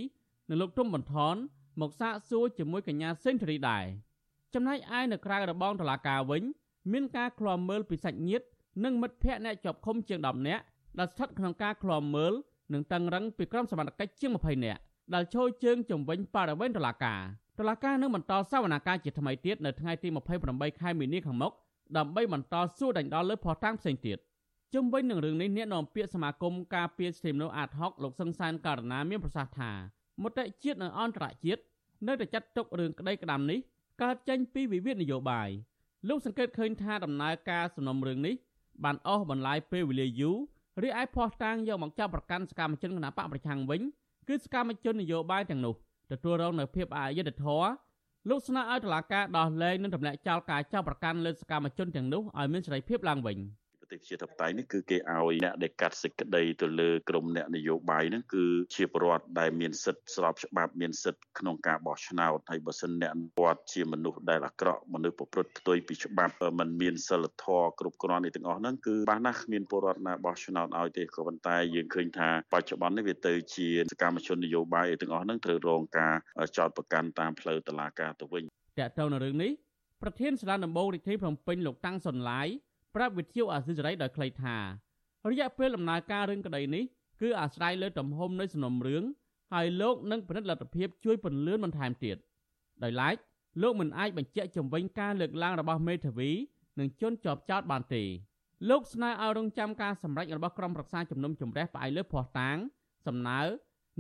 [0.49, 1.37] និងលោកទុំបន្ថន
[1.81, 3.85] មកសាកសួរជាមួយកញ្ញាសេងធារីដែរ
[4.55, 6.43] ចំណែកឯនៅក្រៅរបងតឡាការវិញ
[6.93, 8.47] មានការឃ្លាំមើលពីសាច់ញាតិ
[8.85, 10.63] និងមិត្តភ័ក្តិអ្នកជាប់ឃុំជាង10នាក់
[10.99, 12.33] ដែលស្ថិតក្នុងការឃ្លាំមើល
[12.73, 14.81] និងតឹងរឹងពីក្រុមសមត្ថកិច្ចជាង20នាក់
[15.15, 17.21] ដែលឈរជើងជំវិញបរិវេណតុលាការ
[17.59, 20.09] តុលាការនឹងបន្តសវនាការជាថ្មីទៀតនៅថ្ងៃទី
[20.45, 21.53] 28ខែមីនាខាងមុខ
[21.97, 24.19] ដើម្បីបន្តសួរដេញដោលលើផុសតាំងផ្សេងទៀត
[24.75, 29.71] ជុំវិញនឹងរឿងនេះអ្នកនាំពាក្យសមាគមការពារសិទ្ធិមនុស្សអាតហុកលោកសឹងសានករណាមានប្រសាសន៍ថា
[30.23, 31.63] មតិជាតិនិងអន្តរជាតិ
[32.07, 33.59] នៅតែចាត់ទុករឿងក្តីក្តាំនេះ
[34.03, 35.49] កើតចេញពីវិវាទនយោបាយ
[36.09, 38.35] លោកសង្កេតឃើញថាដំណើរការសំណុំរឿងនេះ
[38.85, 40.37] បានអស់បន្លាយពេលវេលាយូរ
[40.83, 43.81] រីឯភ័ស្តុតាងយកមកចាប់ប្រកាន់សកម្មជនគណបកប្រឆាំងវិញ
[44.29, 45.75] គឺសកម្មជននយោបាយទាំងនោះ
[46.13, 47.69] ទទួលរងនូវភាពអយុត្តិធម៌
[48.29, 53.39] លោកស្នើឲ្យតុលាការដោះលែងនិងទម្លាក់ចោលការចាប់ប្រកាន់លើសកម្មជនទាំងនោះឲ្យមានសេរីភាពឡើងវិញ។
[53.85, 58.45] ប្រទេសជាធិបតេយ្យនេះគឺគេឲ្យអ្នកដែលកាត់សេចក្តីទៅលើក្រមអ្នកនយោបាយហ្នឹងគឺ
[58.75, 76.15] ជាប្រវត្តិដែលមានសិទ្ធិស្របច្បាប់មានសិទ្ធិក្នុងការបោះឆ្នោតហើយបើសិនអ្នកគាត់ជាមនុស្សដែលអាក្រក់មនុស្សប្រព្រឹត្តផ្ទុយពីច្បាប់មិនមានសិលធម៌គ្រប់គ្រាន់នេះទាំងអស់ហ្នឹងគឺបាសណាស់គ្មានពលរដ្ឋណាបោះឆ្នោតឲ្យទេក៏ប៉ុន្តែយើងឃើញថាបច្ចុប្បន្ននេះវាទៅជាសកម្មជននយោបាយទាំងអស់ហ្នឹងត្រូវរងការ
[76.57, 78.45] ចោទប្រកាន់តាមផ្លូវតុលាការទៅវិញ
[78.81, 79.53] តើតើនៅរឿងនេះ
[80.03, 82.49] ប្រធានសាលាដំបងរាជធានីភ្នំពេញលោកតាំងសុនឡាយ
[82.95, 84.57] ប្រាប់វិទ្យុអាស៊ីសេរីដោយខ្លីថា
[85.31, 86.85] រយៈពេលដំណើរការរឿងក្តីនេះ
[87.21, 89.05] គឺអាស្រ័យលើទំហំនៃសំណុំរឿង
[89.53, 92.17] ហើយលោកនឹងពិនិត្យលទ្ធភាពជួយពន្លឿនបន្ថែមទៀត
[92.83, 93.17] ដោយឡែក
[93.63, 96.31] លោកមិនអាចបញ្ជាក់ជំវិញការលើកឡើងរបស់មេធាវី
[96.79, 98.03] និងជនជាប់ចោតបានទេ
[98.71, 102.57] លោកស្នើឲ្យរងចាំការសម្រេចរបស់ក្រុមប្រឹក្សាជំនុំជម្រះផ្អែកលើភ័ស្តុតាង
[103.07, 103.41] សំណើ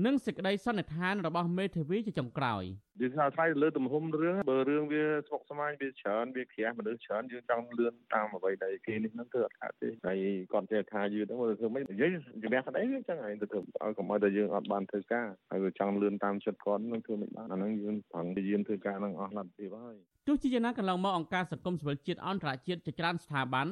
[0.02, 2.62] និងសេចក្តីសន្និដ្ឋានរបស់មេធាវីជាចុងក្រោយ
[3.00, 10.18] យើងថាថ្លៃលើទំហំរឿងបើរឿងវាស្មុគស្មាញវាច្រើនវាក្រាស់មនុស្សច្រើនយើងចង់លឿនតាមអ្វីដែលគេនេះហ្នឹងធ្វើអត់ខាតទេហើយ
[10.52, 12.10] គាត់ចេះថាយឺហ្នឹងធ្វើមិននិយាយ
[12.42, 19.96] ជំនះក្តីវាចឹងហើយទៅធ្វើឲ្យកុំឲ្យតែយើងអត់បានធ្វើការហើយវាចង់លឿនតាមចិត្តគាត់នឹងធ្វើមិនបានអាហ្នឹងយើងប្រឹងយាមធ្វើការនឹងអស់លទ្ធភាពហើយ
[20.28, 23.66] ទោះជាយ៉ាងណាកន្លងមកអង្គការសង្គមស៊ីវិលជាតិអន្តរជាតិជាច្រើនស្ថាប័ន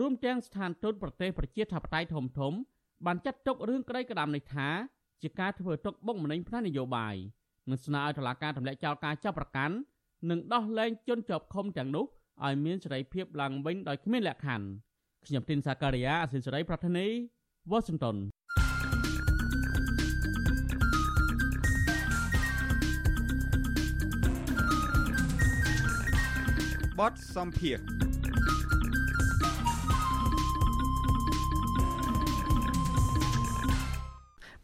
[0.00, 2.52] រួមទាំងស្ថានទូតប្រទេសប្រជាធិបតេយ្យធំធំ
[3.06, 4.68] បានចាត់ទុករឿងក្តីក្តាមនេះថា
[5.22, 7.14] ជាការធ្វើទុកបុកម្នេញផ្នែកនយោបាយ
[7.70, 9.74] និងស្នើឲ្យតុលាការទម្លាក់ចោលការចាប់ប្រកាន់
[10.30, 12.04] និងដោះលែងជនជាប់ឃុំទាំងនោះ
[12.44, 14.66] ឲ្យមានសេរីភាពឡើងវិញដោយគ្មានលក្ខខណ្ឌ
[15.26, 17.06] ខ្ញុំទីនសាការីយ៉ាអសិលសេរីប្រធានី
[17.70, 18.16] វ៉ាស៊ីនតោន
[26.98, 28.07] បតសំភារ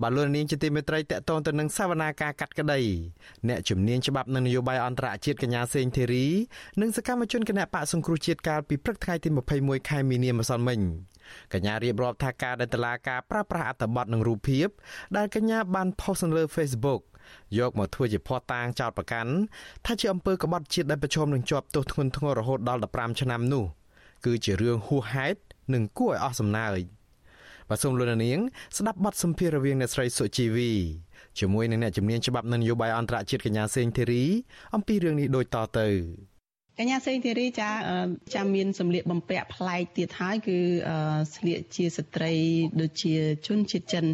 [0.02, 2.80] បាទលោកនាងជាទីមេត្រីតកតងទៅនឹងសវនាការកាត់ក្តី
[3.48, 6.26] អ្នកជំនាញច្បាប់និងនយោបាយអន្តរជាតិកញ្ញាសេងធីរី
[6.80, 9.28] និងសកម្មជនគណៈបកសង្គ្រោះជាតិកាលពីព្រឹកថ្ងៃទី
[9.58, 10.80] 21ខែមីនាម្សិលមិញ
[11.52, 14.68] កញ្ញារៀបរាប់ថាការដែលតឡាការប្រើប្រាស់អត្ថបទនិងរូបភាព
[15.16, 17.00] ដែលកញ្ញាបានផុសនៅលើ Facebook
[17.58, 19.32] យកមកធ្វើជាភ័ស្តុតាងចោតប្រកាន់
[19.86, 23.64] ថាជាអំពើក្បត់ជាតិដែលប្រឈមនឹងជាប់ទោសធ្ងន់ធ្ងររហូតដល់15ឆ្នាំនោះ
[24.24, 25.38] គឺជារឿងហួសហេតុ
[25.74, 27.03] និងគួរឲ្យអស់សំណើច
[27.68, 28.38] បាទសូមលោកនាង
[28.78, 30.72] ស្ដាប់បទសម្ភាសន៍រវាងអ្នកស្រីសុជីវី
[31.38, 34.24] ជាមួយនឹងអ្នកជំនាញច្បាប់នយោបាយអន្តរជាតិកញ្ញាសេងធីរី
[34.74, 35.88] អំពីរឿងនេះដូចតទៅ
[36.78, 37.70] កញ្ញាសេងធីរីចា
[38.34, 40.58] ចាំមានសម្លៀកបំពាក់ប្លែកទៀតហើយគឺ
[41.34, 42.32] ស្លៀកជាស្ត្រី
[42.80, 43.14] ដូចជា
[43.46, 44.04] ជនជាតិចិន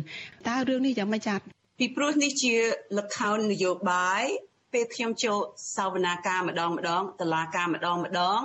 [0.49, 1.35] តើរឿងនេះយ៉ាងម៉េចចា
[1.79, 2.55] ពីព្រោះនេះជា
[2.99, 4.25] លក្ខខណ្ឌនយោបាយ
[4.73, 5.39] ពេលខ្ញុំចូល
[5.77, 8.41] សវនាការម្ដងម្ដងតឡាការម្ដងម្ដង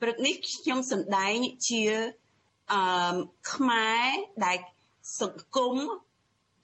[0.00, 1.36] ព្រឹកនេះខ្ញុំសម្ដែង
[1.68, 1.82] ជា
[2.71, 3.15] អឺ
[3.51, 4.05] ខ្មែរ
[4.45, 4.57] ដែល
[5.21, 5.75] សង្គម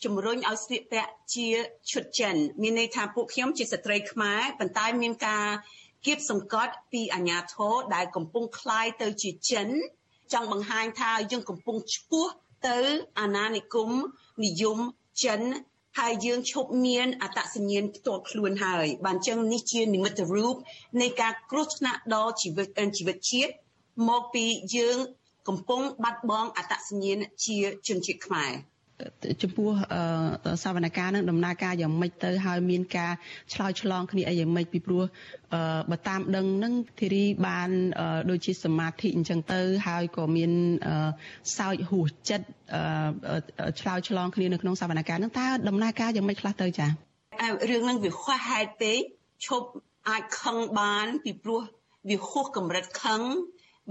[0.03, 1.47] ជំរុញឲ្យស្លៀកពាក់ជា
[1.91, 5.47] ឈុតចិន មានន័យថាពួកខ្ញុំជាស្ត្រីខ្មែរប៉ុន្តែមានការ
[6.05, 9.67] គៀបសង្កត់ពីអាញាធរដែលកំពុងคลายទៅជាចិន
[10.33, 12.25] ចង់បង្ហាញថាយើងកំពុងឈ្មោះ
[12.67, 12.79] ទៅ
[13.19, 13.89] អាណានិគម
[14.45, 14.77] និយម
[15.23, 15.41] ចិន
[15.99, 20.55] ហើយយើងឈប់មានអត្តសញ្ញាណផ្ទាល់ខ្លួនហើយ បានចឹងនេះជានិមិត្តរូប
[21.01, 23.51] នៃការគ្រោះថ្នាក់ដល់ជីវិតជីវិតជាតិ
[24.09, 24.97] មកពីយើង
[25.48, 28.52] កំពុងបាត់បង់អត្តសញ្ញាណជាជនជាតិខ្មែរ
[29.42, 29.70] ចំពោះ
[30.62, 33.12] សវនកម្មនឹងដំណើរការយ៉ាងម៉េចទៅហើយមានការ
[33.52, 35.04] ឆ្លើយឆ្លងគ្នាអីយ៉ាងម៉េចពីព្រោះ
[35.90, 37.70] បើតាមដឹងនឹងធីរីបាន
[38.30, 40.52] ដូចជាសមាធិអញ្ចឹងទៅហើយក៏មាន
[41.58, 42.46] សោចហួសចិត្ត
[43.80, 46.90] ឆ្លើយឆ្លងគ្នានៅក្នុងសវនកម្មនឹងតើដំណើរការយ៉ាងម៉េចខ្លះទៅចា៎
[47.70, 49.00] រឿងនឹងវាខ្វះហេតុពេក
[49.46, 49.68] ឈប់
[50.08, 51.60] អាចខឹងបានពីព្រោះ
[52.10, 53.20] វាហួសកម្រិតខឹង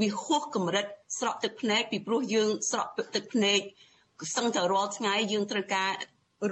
[0.01, 0.85] វាហួសកម្រិត
[1.17, 3.59] ស្រក់ទឹកភ្នែកពីព្រោះយើងស្រក់ទឹកភ្នែក
[4.35, 5.91] សឹងតែរាល់ថ្ងៃយើងត្រូវការ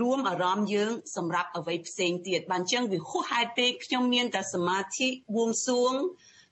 [0.01, 5.93] រួមអារម្មណ៍យើងសម្រាប់អ្វីផ្សេងទៀតបានចឹងវាហួសហេតុពេកខ្ញុំមានតែសមាធិបួងសួង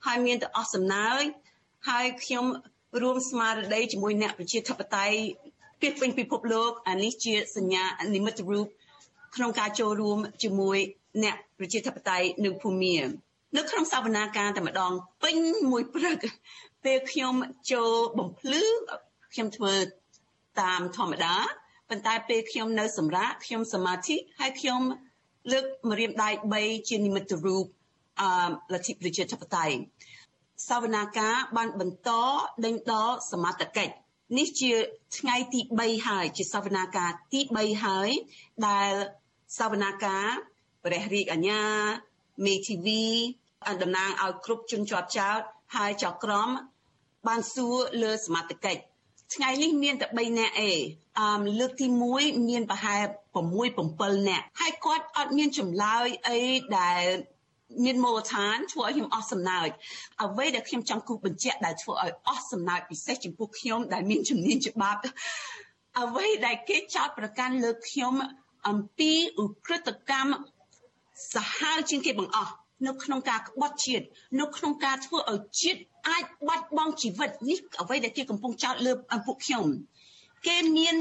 [0.06, 1.22] ហើយមានតែអស់សំណើច
[1.88, 2.44] ហើយខ្ញុំ
[3.02, 5.18] រួមស្មារតីជាមួយអ្នកប្រជាធិបតេយ្យ
[5.80, 8.66] ពីពេញពិភពលោកអានេះជាសញ្ញានិមិត្តរូប
[9.34, 10.78] ក្នុងការចូលរួមជាមួយ
[11.22, 12.96] អ្នកប្រជាធិបតេយ្យនៅភូមា
[13.56, 15.36] នៅក្នុងសវនាការតែម្ដងពេញ
[15.70, 16.18] មួយព្រឹក
[16.84, 17.34] ពេលខ្ញុំ
[17.72, 18.64] ចូលបំភ្លឺ
[19.32, 19.74] ខ្ញុំធ្វើ
[20.60, 21.36] តាមធម្មតា
[21.88, 24.80] ប៉ុន្តែពេលខ្ញុំនៅសម្រាប់ខ្ញុំសមាធិហើយខ្ញុំ
[25.52, 27.64] លើកម្រាមដៃ3ជានិមិត្តរូប
[28.20, 28.30] អឺ
[28.72, 29.76] លទ្ធិប្រជាធិបតេយ្យ
[30.68, 32.10] សវនាការបានបន្ត
[32.64, 33.94] ដេញដោលសមត្ថកិច្ច
[34.38, 34.72] នេះជា
[35.18, 38.08] ថ្ងៃទី3ហើយជាសវនាការទី3ហើយ
[38.68, 38.92] ដែល
[39.58, 40.26] សវនាការ
[40.84, 41.62] ព្រះរាជអាជ្ញា
[42.46, 43.04] មេធាវី
[43.82, 45.40] តំណាងឲ្យគ្រប់ជនជាប់ចោត
[45.76, 46.48] ហើយចៅក្រម
[47.26, 48.82] បានសួរលើសមត្ថកិច្ច
[49.34, 50.80] ថ្ងៃនេះមានតែ3នាក់ឯង
[51.18, 53.02] អឺលើកទី1មានប្រហែល
[53.34, 56.40] 6 7នាក់ហើយគាត់អត់មានចម្លើយអី
[56.78, 57.02] ដែល
[57.84, 59.68] មានមូលដ្ឋានធ្វើឲ្យខ្ញុំអស់សំណើច
[60.22, 65.00] អ្វីដែលខ្ញុំចង់គូសបញ្ជាក់ដែលធ្វើឲ្យអស់សំណើចពិសេសចំពោះខ្ញុំដែលមានជំនាញច្បាប់
[66.00, 68.14] អ្វីដែលគេចោទប្រកាន់លើខ្ញុំ
[68.68, 70.32] អំពីឧក្រិដ្ឋកម្ម
[71.34, 72.52] សាហាវជាងគេបង្អស់
[72.86, 74.04] នៅក្នុងការក្បត់ជាតិ
[74.40, 78.92] នៅក្នុងការធ្វើឲ្យជាតិអាចបាត់បង់ជីវិតនេះអ្វីដែលគេកំពុងចោទលើ
[79.26, 79.66] ពួកខ្ញុំ
[80.46, 80.96] គេមាន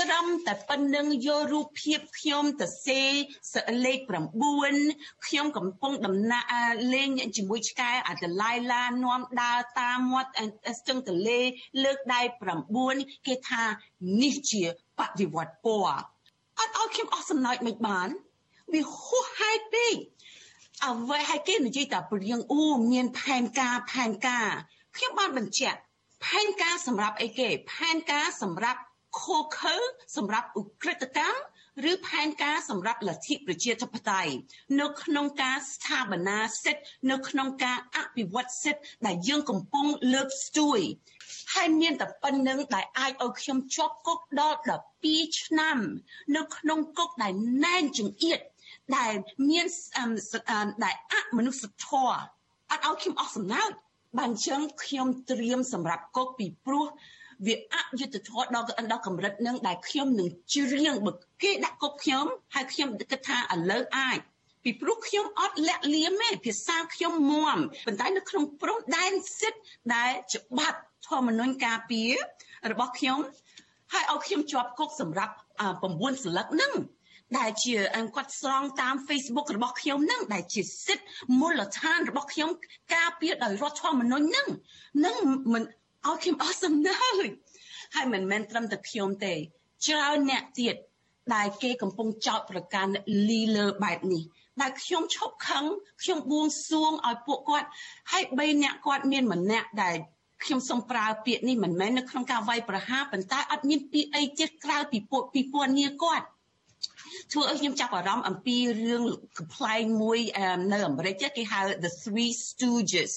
[0.00, 3.00] ត្រឹមតែប៉ុណ្្នឹងយករូបភាពខ្ញុំទៅសេ
[3.84, 3.98] លេខ
[4.64, 6.48] 9ខ្ញុំកំពុងដំណាក់
[6.94, 10.30] លេងជាមួយឆ្កែអាដឡៃឡានាំដើរតាមមាត់
[10.78, 11.40] ស្ទឹងទលេ
[11.84, 12.20] លើកដៃ
[12.74, 13.64] 9គេថា
[14.22, 14.62] នេះជា
[14.98, 16.00] បដិវត្តពណ៌
[16.58, 18.08] អត់ឲ្យខ្ញុំអស់សំណើចមិនបាន
[18.72, 19.94] វាហួសហេតុពេក
[20.86, 22.62] អ្វីឲ្យគេនិយាយតែព្រៀងអូ
[22.92, 24.48] មានផែនការផែនការ
[24.96, 25.78] ខ្ញុំបានបញ្ជាក់
[26.24, 28.80] ផែនការសម្រាប់អីគេផែនការសម្រាប់
[29.20, 29.76] ខូខើ
[30.16, 34.32] សម្រាប់ឧក្រិដ្ឋកម្មឬផែនការសម្រាប់លទ្ធិប្រជាធិបតេយ្យ
[34.80, 40.80] នៅក្នុងការស្ថាបនាសិទ្ធិនៅក្នុងការអភិវឌ្ឍសិទ្ធិដែលយើងកំពុងលើកស្ទួយ
[41.54, 44.58] ហើយមានតែប៉ុណ្្នឹងដែលអាចឲ្យខ្ញុំជាប់គុកដល់
[45.02, 45.78] 12ឆ្នាំ
[46.36, 47.32] នៅក្នុងគុកដែល
[47.64, 48.40] ណែនចង្អៀត
[48.96, 49.12] ដែល
[49.50, 49.66] មាន
[50.84, 52.16] ដែលអមនុស្សធម៌
[52.70, 53.70] អត់ឲ្យខ្ញុំអស់សំណើច
[54.18, 56.86] បានចឹងខ្ញុំត្រៀមសម្រាប់គុកពីព្រោះ
[57.46, 64.18] វាអយុត្តិធម៌ដល់ដល់កម្រិតនឹងដែលខ្ញុំនឹងជ្រៀងបើគេដាក់គុកខ្ញុំហើយខ្ញុំគិតថាឥឡូវអាច
[64.64, 69.60] ពីព្រោះខ្ញុំអត់លាក់លៀមទេភាសាខ្ញុំមមប៉ុន្តែនៅក្នុងព្រំដែនសិទ្ធ
[69.94, 72.12] ដែលច្បាប់ធម្មនុញ្ញការពារ
[72.72, 73.18] របស់ខ្ញុំ
[73.92, 75.34] ហើយឲ្យខ្ញុំជាប់គុកសម្រាប់
[75.78, 76.72] 9ស្លឹកហ្នឹង
[77.36, 77.74] ដែលជា
[78.16, 81.04] គាត់ស្រង់តាម Facebook របស់ខ្ញុំនឹងដែលជាសិទ្ធិ
[81.38, 82.50] មូលដ្ឋានរបស់ខ្ញុំ
[82.94, 84.46] ការពារដោយរដ្ឋធម្មនុញ្ញនឹង
[85.06, 85.16] នឹង
[85.52, 85.62] មិន
[86.06, 86.94] ឲ្យខ្ញុំអស់សំណើ
[87.94, 89.34] ហើយមិនមែនត្រឹមតែខ្ញុំទេ
[89.86, 90.74] ច្រើនអ្នកទៀត
[91.34, 92.92] ដែលគេកំពុងចោទប្រកាន់
[93.28, 94.22] លីលើបែបនេះ
[94.60, 95.64] ដែលខ្ញុំឈប់ខឹង
[96.02, 97.68] ខ្ញុំបួងសួងឲ្យពួកគាត់
[98.12, 99.96] ហើយបីអ្នកគាត់មានម្នាក់ដែល
[100.44, 106.26] ខ្ញុំសូមប្រើពាក្យនេះមិនមែននៅក្នុងការវាយប្រហារប៉ុន្តែអត់មានពាក្យអីទៀតក្រៅពីពួកពីពួកងារគាត់
[107.32, 109.02] ធ្វើឲ្យខ្ញុំចាប់អារម្មណ៍អំពីរឿង
[109.38, 110.18] កំ pl ែងមួយ
[110.72, 113.12] នៅអាមេរិកគេហៅ The Three Stooges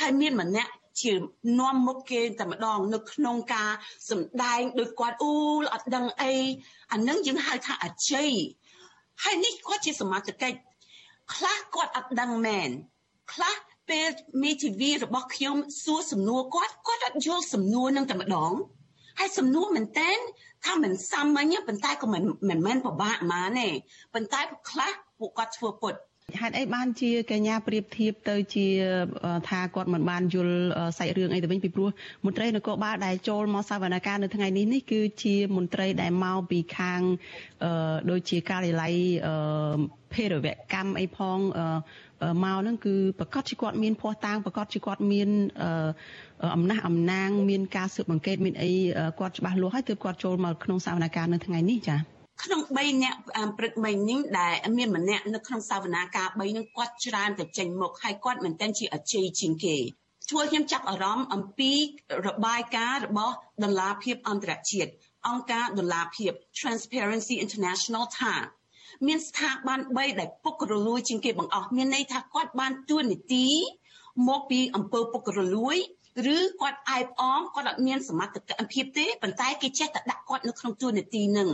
[0.00, 1.12] ហើយមានម្នាក់ជា
[1.60, 3.70] នាំមុខគេតែម្ដងនៅក្នុងការ
[4.10, 5.32] សម្ដែងដោយគាត់អូ
[5.74, 6.32] អត់ដឹងអី
[6.92, 8.30] អានឹងយើងហៅថាអជ័យ
[9.22, 10.42] ហើយនេះគាត់ជាសមាជិក
[11.34, 12.70] ខ្លះគាត់អត់ដឹងមែន
[13.32, 13.56] ខ្លះ
[13.88, 14.08] ពេល
[14.42, 18.52] មេធាវីរបស់ខ្ញុំសួរសំណួរគាត់គាត់អត់យល់សំណួរនឹងតែម្ដង
[19.18, 20.10] ហើយសំណួរមែនតើ
[20.66, 23.68] ថាមិនសាមញ្ញប៉ុន្តែក៏មិនមិនមែនពិបាកហ្មងទេ
[24.14, 25.94] ប៉ុន្តែខ្លះពួកគាត់ធ្វើពុត
[26.40, 28.66] ហេតុអីបានជាកញ្ញាប្រៀបធៀបទៅជា
[29.48, 30.58] ថាគាត់មិនបានយល់
[30.98, 31.90] សាច់រឿងអីទៅវិញពីព្រោះ
[32.24, 37.00] មន្ត្រីនគរបាលដែលចូលមកសវនកម្មនៅថ្ងៃនេះនេះគឺជាមន្ត្រីដែលមកពីខាង
[38.10, 38.94] ដូចជាការិយាល័យ
[40.14, 41.38] ភេរវកម្មអីផង
[42.44, 45.28] មកហ្នឹងគឺប្រកាសជាគាត់មានភ័ស្តុតាងប្រកាសជាគាត់មាន
[46.54, 48.72] អំណះអំណាងមានការស៊ើបអង្កេតមានអី
[49.20, 52.00] គាត់ច្បាស់លាស់ហើយទើបគាត់ចូលមកក្នុងសវនកម្មនៅថ្ងៃនេះចា៎
[52.44, 53.14] ក្នុង3អ្នក
[53.58, 59.76] ព្រឹកមិញនេះដែលមានម្នាក់នៅក្នុងសវនាការ3នឹងគាត់ច្រើនតែចេញមុខហើយគាត់មិនតែជាអជ័យជាងគេ
[60.30, 61.72] ធ្វើខ្ញុំចាប់អារម្មណ៍អំពី
[62.26, 64.90] របាយការណ៍របស់ដុល្លារភាពអន្តរជាតិ
[65.28, 68.34] អង្គការដុល្លារភាព Transparency International ថា
[69.06, 73.46] មានស្ថាប័ន3ដែលពុករលួយជាងគេបង្អស់មានន័យថាគាត់បានទួនាទី
[74.28, 75.78] មកពីអង្គើពុករលួយ
[76.34, 78.36] ឬគាត់អែបអមគាត់អត់មានសមត្ថ
[78.72, 81.48] ភាពទេប៉ុន្តែគេចេះតែដាក់គាត់នៅក្នុងទួលនីតិនឹង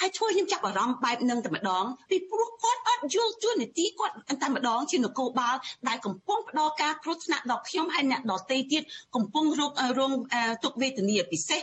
[0.00, 5.56] ហើយធ្វើខ្ញុំចាប់អារម្មណ៍បែបនឹងតែម្ដងពីព្រោះគាត់អត់យល់ទួលនីតិគាត់តែម្ដងជានគរបាល
[5.88, 8.82] ដែលកំពុងផ្ដល់ការគ្រោះថ្នាក់ដល់ខ្ញុំហើយអ្នកដទៃទៀត
[9.14, 10.12] កំពុងរងរង
[10.64, 11.60] ទុក្ខវេទនាពិសេស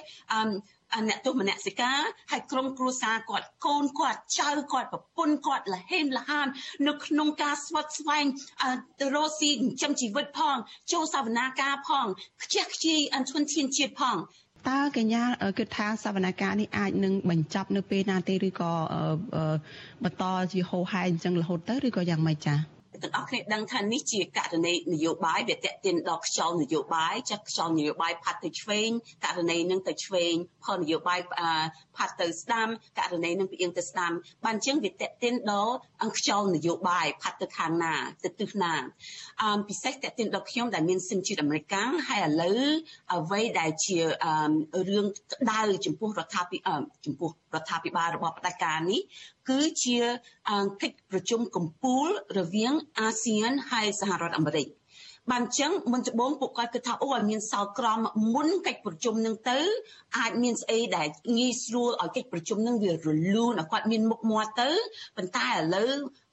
[1.08, 2.00] អ្នកទោសមនសិការ
[2.32, 6.48] ហើយក្រុមគ្រួសារគាត់កូនគាត់ចៅគាត់ប្រពន្ធគាត់លហេមលហាន
[6.88, 8.26] នៅក្នុងការស្វិតស្វែង
[9.00, 10.58] ទៅរកស៊ីចិញ្ចឹមជីវិតផង
[10.92, 12.08] ចូលសវនាការផង
[12.44, 14.18] ខ្ជះខ្ជាយអធនធានជាតិផង
[14.70, 15.24] តើកញ្ញា
[15.58, 18.74] គិតថាសវនកម្មនេះអាចនឹងបញ្ចប់នៅពេលណាទេឬក៏
[20.04, 20.24] បន្ត
[20.54, 28.90] ជាហោហែអញ្ចឹងរហូតទៅឬក៏យ៉ាងម៉េចចា៎ ទាំងអស់គ្នាដឹងថានេះជាករណីនយោបាយវាតេតិនដល់ខ្យល់នយោបាយចាស់ខ្យល់នយោបាយផាត់ទៅឆ្វេង
[29.26, 30.34] ករណីនឹងទៅឆ្វេង
[30.66, 31.20] ផលនយោបាយ
[31.98, 32.68] ផាត់ទៅស្ដាំ
[33.00, 34.12] ករណីនឹងផ្អៀងទៅស្ដាំ
[34.46, 38.74] បានអញ្ចឹងវាតេតិនដល់អង្គខ្យល់នយោបាយផាត់ទៅខាងណាទៅទិសណា
[39.42, 41.76] អឺពិសេសតេតិនដល់ខ្ញុំដែលមានសិនជាតិអាមេរិក
[42.08, 42.62] ហើយឥឡូវ
[43.14, 43.98] អ្វីដែលជា
[44.90, 49.02] រឿងក្តៅចំពោះរដ្ឋាភិបាលចំពោះរដ្ឋាភិបាលរបស់ផ្ដាច់ការនេះ
[49.50, 50.00] គឺជា
[50.82, 54.68] កិច្ចប្រជុំកម្ពុជារវាងអាស៊ានហើយសហរដ្ឋអាមេរិក
[55.32, 58.00] បានចឹងមុនដំបូងពួកគាត់គិតថាអូឲ្យមានសោកក្រម
[58.36, 59.60] មុនកិច្ចប្រជុំនឹងទៅ
[60.18, 64.70] អាចមានស្អីដែលងាយស្រួលឲ្យកិច្ចប្រជុំនឹងវារលូនឲ្យគាត់មានមុខមាត់ទៅ
[65.18, 65.92] ប៉ុន្តែឥឡូវ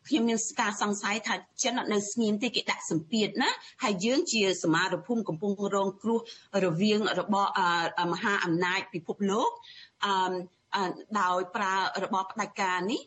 [0.08, 3.50] ខ្ញុំមានការសង្ស័យថាចិនអត់នៅស្ងៀមទេគេដាក់សម្ពាធណា
[3.82, 6.20] ហើយយើងជាសមាជភូមិកំពុងរងគ្រោះ
[6.64, 7.50] រវាងរបស់
[8.12, 9.50] មហាអំណាចពិភពលោក
[10.04, 10.12] អឺ
[11.20, 13.00] ដោយប្រើរបបផ្ដាច់ការនេះ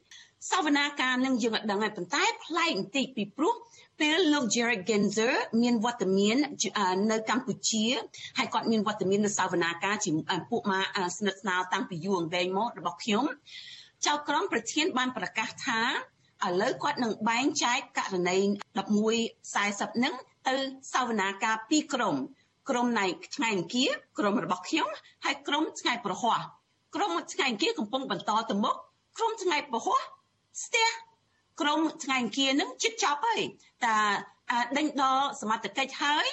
[0.51, 3.55] សវនាការនឹងយើងអត់ដឹងហើយប៉ុន្តែប្លែកបន្តិចពីព្រោះ
[3.99, 6.37] ពេលលោក Jared Genzer មានវត្តមាន
[7.11, 7.85] នៅកម្ពុជា
[8.37, 10.11] ហើយគាត់មានវត្តមាននៅសវនាការជា
[10.49, 10.81] ពួកម៉ា
[11.15, 13.25] ស្និទ្ធស្នាលតាំងពីយូរអង្វែងមករបស់ខ្ញុំ
[14.05, 15.81] ចៅក្រមប្រធានបានប្រកាសថា
[16.45, 18.37] ឥឡូវគាត់នឹងបែងចែកករណី
[19.21, 20.15] 1140នឹង
[20.47, 20.55] ទៅ
[20.93, 22.15] សវនាការពីរក្រុម
[22.69, 24.87] ក្រុមនៃថ្ងៃអង្គារក្រុមរបស់ខ្ញុំ
[25.25, 26.39] ហើយក្រុមថ្ងៃប្រហ័ស
[26.95, 28.75] ក្រុមថ្ងៃអង្គារកំពុងបន្តទៅមុខ
[29.17, 30.01] ក្រុមថ្ងៃប្រហ័ស
[30.65, 30.87] ស្ទះ
[31.61, 33.41] ក្រុមថ្ងៃអង្គារនឹងជិតចប់ហើយ
[33.85, 33.95] តា
[34.77, 36.25] ដេញដល់សមត្ថកិច្ចហើយ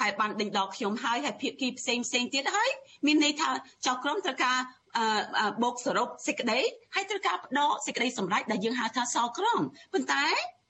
[0.00, 2.70] ហើយបានដេញដល់ខ្ញុំហើយហើយភាគីផ្សេងផ្សេងទៀតហើយ
[3.06, 3.50] មានន័យថា
[3.86, 4.56] ចៅក្រមត្រូវការ
[5.62, 6.58] បូកសរុបសេចក្តី
[6.94, 9.60] ហើយត្រូវការបដកសេចក្តីសម្រេចដែលយើងហៅថាសល់ក្រម
[9.92, 10.24] ប៉ុន្តែ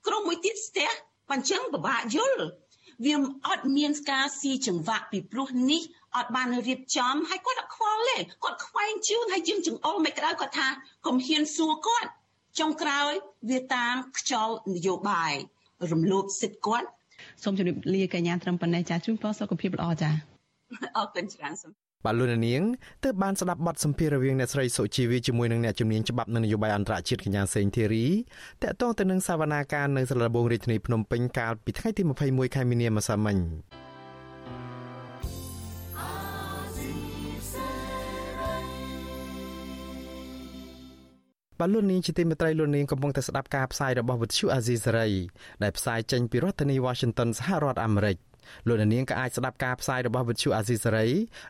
[0.06, 0.90] ក្រុមមួយទៀតស្ទះ
[1.30, 2.44] បញ្ចឹងពិបាកយល់
[3.04, 3.14] វា
[3.46, 5.82] អត់មានការស៊ីចង្វាក់ពីព្រោះនេះ
[6.16, 10.68] អត់បានរៀបចំហើយគាត់អត់ខ្វល់ទេគាត់ខ្វែងជូនហើយយើងចង្អុលមិនក្តៅគាត់ថា
[11.06, 12.10] កុំហ៊ានសួរគាត់
[12.58, 13.12] ចុងក្រោយ
[13.50, 15.32] វាតាមខ្យល់នយោបាយ
[15.92, 16.88] រំលោភសិទ្ធិគាត់
[17.42, 20.10] សូមជម្រាបលាកញ្ញាត្រឹមប៉ុណ្ណេះចាជូនពរសុខភាពល្អចា
[20.96, 21.72] អរគុណច្រើនសូម
[22.04, 22.62] បាទលោកនាង
[23.04, 28.06] ទើបបានស្ដាប់បទសម្ភាសន៍រវាងអ្នកស្រីសុជីវីជាមួយនឹងអ្នកជំនាញច្បាប់និងនយោបាយអន្តរជាតិកញ្ញាសេងធីរី
[28.62, 33.36] តកតងទៅនឹងសវនាការនៅសាលាដំបងរាជធានីភ្នំពេញកាលពីថ្ងៃទី21ខែមីនាម្សិលមិញ
[41.64, 45.08] បាទលោកនាងជាទីមេត្រីលោកនាងកំពុងតែស្ដាប់ការផ្សាយរបស់វិទ្យុអាស៊ីសេរី
[45.62, 48.16] ដែលផ្សាយចេញពីរដ្ឋធានី Washington សហរដ្ឋអាមេរិក
[48.68, 51.06] លោកនាងក៏អាចស្ដាប់ការផ្សាយរបស់វិទ្យុអាស៊ីសេរី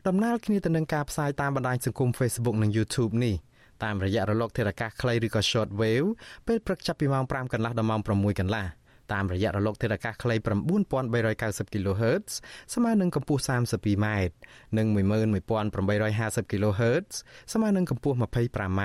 [0.09, 3.35] ដំណើរគ្នាទៅនឹងការផ្សាយតាមបណ្ដាញសង្គម Facebook និង YouTube នេះ
[3.85, 6.09] តាមរយៈរលកធារកាសខ្លីឬក៏ Short Wave
[6.47, 8.65] ពេលព្រឹកចាប់ពីម៉ោង5កន្លះដល់ម៉ោង6កន្លះ
[9.13, 10.35] តាមរយៈរលកធារកាសខ្លី
[11.05, 12.31] 9390 kHz
[12.75, 14.07] ស្មើនឹងកម្ពស់ 32m
[14.79, 17.13] និង11850 kHz
[17.53, 18.83] ស្មើនឹងកម្ពស់ 25m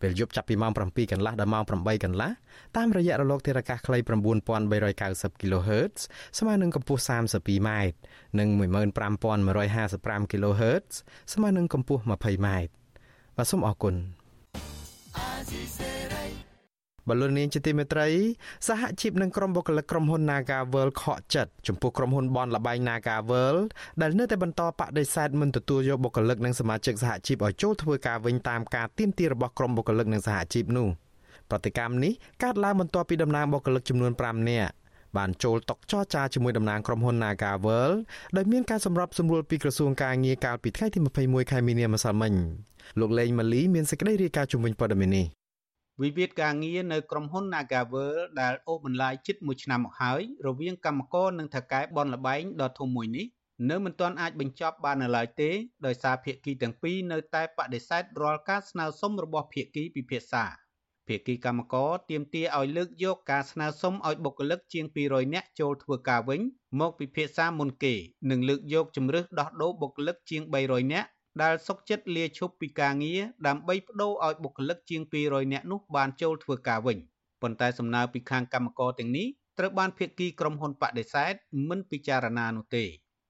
[0.00, 2.30] ពេលយប់ចាប់ពីម៉ោង7កន្លះដល់ម៉ោង8កន្លះ
[2.76, 5.98] តាមរយៈរលកធារកាសខ្លី9390 kHz
[6.38, 7.70] ស្មើនឹងកម្ពស់ 32m
[8.38, 10.92] និង15155 kHz
[11.32, 12.48] ស្មើនឹងកម្ពស់ 20m
[13.36, 13.94] បាទសូមអរគុណ
[17.08, 18.08] បលូននាងជាទីមេត្រី
[18.68, 23.56] សហជីពនិងក្រុមបុគ្គលិកក្រុមហ៊ុន Nagavel ខកចិត្តចំពោះក្រុមហ៊ុនបនលបែង Nagavel
[24.00, 30.88] ដែលនៅតែបន្តបដិសេធមិនទទួលយកបុគ្គលិកនិងសមាជិកសហជីពឲ្យចូលធ្វើការវិញតាមការទាមទាររបស់ក្រុមបុគ្គលិកនិងសហជីពនោះ
[31.50, 34.72] ប្រតិកម្មនេះកើតឡើងបន្ទាប់ពីតំណាងបុគ្គលិកចំនួន5នាក់
[35.18, 37.90] បានចូលតុចរចាជាមួយតំណាងក្រុមហ៊ុន Nagavel
[38.36, 42.32] ដោយមានការសម្របសម្រួលពីក្រសួងការងារកាលពីថ្ងៃទី21ខែមីនាម្សិលមិញ
[43.00, 45.39] លោកលេងម៉ាលីមានសេចក្តីរាយការណ៍ជំវិញព័ត៌មាននេះ
[46.02, 53.26] វិវាទការងារនៅក្រុមហ៊ុន Nagavel ដែលអូសបន្លាយជិត1ឆ្នាំមកហើយរវាងកម្មករនិងថៅកែបនលបែងដ៏ធំមួយនេះ
[53.70, 55.50] នៅមិនទាន់អាចបញ្ចប់បាននៅឡើយទេ
[55.86, 60.44] ដោយសារភាគីទាំងពីរនៅតែបដិសេធរាល់ការស្នើសុំរបស់ភាគីពិភាក្សា
[61.08, 66.40] ភាគីកម្មករទាមទារឲ្យលើកយកការស្នើសុំឲ្យបុគ្គលិកជាង200នាក់ចូលធ្វើការវិញ
[66.80, 67.94] មកពិភាក្សាមុនគេ
[68.30, 71.08] និងលើកយកជំរើសដោះដូរបុគ្គលិកជាង300នាក់
[71.42, 76.98] ដែលសុកចិត្តលាឈប់ពីការងារដើម្បីបដូរឲ្យបុគ្គលិកជាង200នាក់នោះបានចូលធ្វើការវិញ
[77.42, 79.26] ប៉ុន្តែសំណើពីខាងកម្មករទាំងនេះ
[79.58, 81.32] ត្រូវបានភាគីក្រុមហ៊ុនបដិសេធ
[81.68, 82.84] មិនពិចារណានោះទេ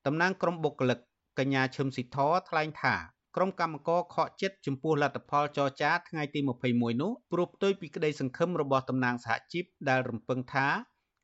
[0.06, 0.98] តំណាងក្រុមបុគ្គលិក
[1.38, 2.94] កញ្ញាឈឹមស៊ីធថ្លែងថា
[3.36, 10.66] ក្រុមកម្មករខកចិត្តចំពោះលទ្ធផលចរចាថ្ងៃទី21នោះព្រោះផ្ទុយពីក្តីសង្ឃឹមរបស់តំណាងសហជីពដែលរំពឹងថា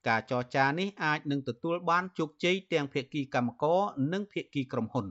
[0.08, 3.80] ការចរចានេះអាចនឹងទទួលបានជោគជ័យទាំងភាគីកម្មករ
[4.12, 5.06] និងភាគីក្រុមហ៊ុន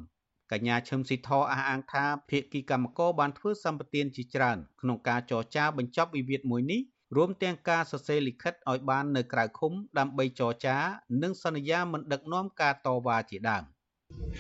[0.56, 6.82] កញ្ញាឈឹមស៊ីធអះអាងថាភាគីកម្មករបានធ្វើសម្បទានជាច្រើនក្នុងការចរចាបញ្ចប់វិវាទមួយនេះ
[7.16, 10.78] រួមទាំងការសរសេរលិខិតឲ្យបាននៅក្រៅឃុំដើម្បីចរចា
[11.24, 13.64] និងសន្យាមិនដឹកនាំការតវ៉ាជាដើម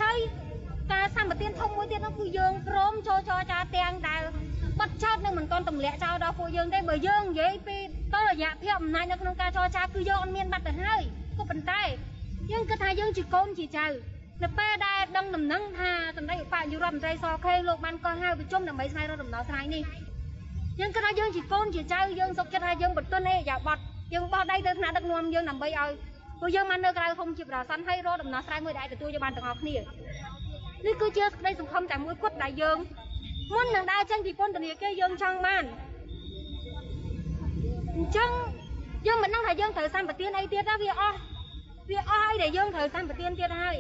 [0.01, 0.19] ហើយ
[0.91, 4.21] ការសម្បទានធំមួយទៀតនោះគឺយើងព្រមចូលចរចាទាំងដែល
[4.79, 7.77] បាត់ចោតនឹងមិនទាន់ទម្លាក់ចោលដល់ពួកយើងទេបើយើងនិយាយពី
[8.13, 11.01] តរយៈភាពអំណាចនៅក្នុងការចរចាគឺយើងអត់មានបាត់ទៅហើយ
[11.37, 11.81] ក៏ប៉ុន្តែ
[12.51, 13.87] យើងគិតថាយើងជាកូនជាចៅ
[14.43, 19.83] នៅពេលដែលដឹងដំណឹងថាសម្ដេចឧបនាយករដ្ឋមន្ត្រីសខេងលោកបានកោះហៅប្រជុំដើម្បីស្វែងរកដំណោះស្រាយនេះ
[20.79, 23.81] យើងគិតថាយើងជាកូនជាចៅយើងសុខចិត្តថាយើងបន្ទន់អេយ៉ាបត់
[24.13, 25.91] យើងបោះដៃទៅថ្នាក់ដឹកនាំយើងដើម្បីឲ្យ
[26.39, 32.77] ពួកយើងបាននៅក្រៅឃុំជាប្រសិនហើយរកដំណោះស្រាយមួយដែលទទួលយកបានទាំងអស់គ្នានេះគឺជាក្តីសង្ឃឹមតែមួយគត់ដែលយើង
[33.53, 35.63] មុននឹងដើរចេញពីពន្ធនាគារយើងចង់បាន
[37.95, 38.31] អញ្ចឹង
[39.07, 41.17] យើងមិនដឹងថាយើងត្រូវសម្បទានអីទៀតណាវាអស់
[41.89, 43.75] វាអស់ហើយដែលយើងត្រូវសម្បទានទៀតហើយ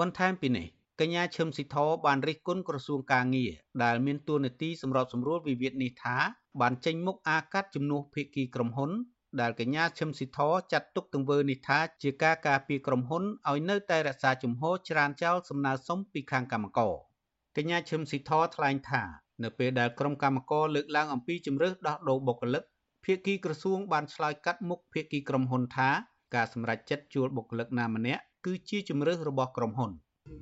[0.00, 0.66] បន្ថែមពីនេះ
[1.00, 1.76] កញ្ញាឈឹមស៊ីធ
[2.06, 3.52] បានរិះគន់ក្រសួងការងារ
[3.84, 6.16] ដែលមានទួនាទីសម្របសម្រួលវិវាទនេះថា
[6.60, 8.90] បានចេញមុខអាកាត់ជំនួសភាគីក្រុមហ៊ុន
[9.40, 10.38] ដែលកញ្ញាឈឹមស៊ីធ
[10.72, 16.94] ចាត់ទុកទង្វើនេះថាជាការការពារក្រុមហ៊ុនឲ្យនៅតែរក្សាជំហរច្រានចោលសំណើសុំពីខាងកម្មករ
[17.56, 19.02] កញ្ញាឈឹមស៊ីធថ្លែងថា
[19.42, 22.62] នៅពេលដែលក្រុមកម្មករលើកឡើងអំពីជំរើសដោះដូរបុគ្គលិក
[23.04, 25.88] ភាគីក្រសួងបានឆ្លើយកាត់មុខភាគីក្រុមហ៊ុនថា
[26.34, 29.90] ការសម្រេចចិត្តជួលបុគ្គលិកណាម្នាក់ គឺជាជំរើសរបស់ក្រុមហ៊ុន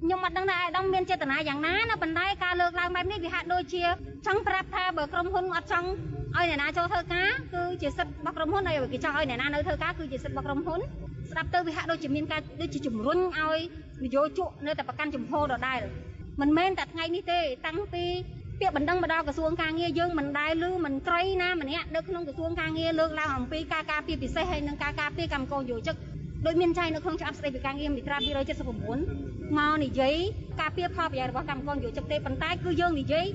[0.03, 3.83] ខ្ញុំអត់ដឹងថាអាយដាមមានចេតនាយ៉ាងណាណាប៉ុន្តែការលើកឡើងបែបនេះវាហាក់ដូចជា
[4.27, 5.89] ចង់ប្រាប់ថាបើក្រុមហ៊ុនអត់ចង់
[6.37, 10.81] ឲ្យអ្នកណាចូលធ្វើការគឺជាសិទ្ធិរបស់ក្រុមហ៊ុនហើយគេចង់ឲ្យអ្នកណានៅធ្វើការគឺជាសិទ្ធិរបស់ក្រុមហ៊ុន
[11.31, 13.59] ស្ដាប់ទៅវាហាក់ដូចជាមានការដូចជាជំរុញឲ្យ
[14.05, 15.81] នយោជកនៅតែប្រកាន់ជំហរដដែល
[16.41, 18.05] មិនមែនតែថ្ងៃនេះទេតាំងពី
[18.61, 25.97] ពាក្យបណ្ដឹងមកដល់ក្រសួងការងារយើងមិនដែលឮមន្ត្រីណាម្នាក់នៅក្នុងក្រសួងការងារលើកឡើងអំពីការការពារពិសេសហើយនិងការការពារកម្មករយោជិក
[26.47, 28.17] ដោយមានចែងនៅក្នុងច្បាប់ស្តីពីការងារមាត្រា
[28.87, 30.15] 279មកនិយាយ
[30.61, 33.27] ការពារផលប្រយោជន៍របស់កម្មករយោជិកទេប៉ុន្តែគឺយើងនិយាយ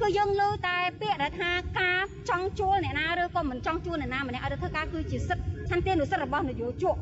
[0.00, 6.96] គឺយើងលើតែពាក្យដែលថាការចង់ជួលអ្នកណាឬក៏មិនចង់ជួលអ្នកណាម្នាក់ឲ្យទៅធ្វើការគឺជាសិទ្ធិឆន្ទានុសិទ្ធិរបស់នយោជក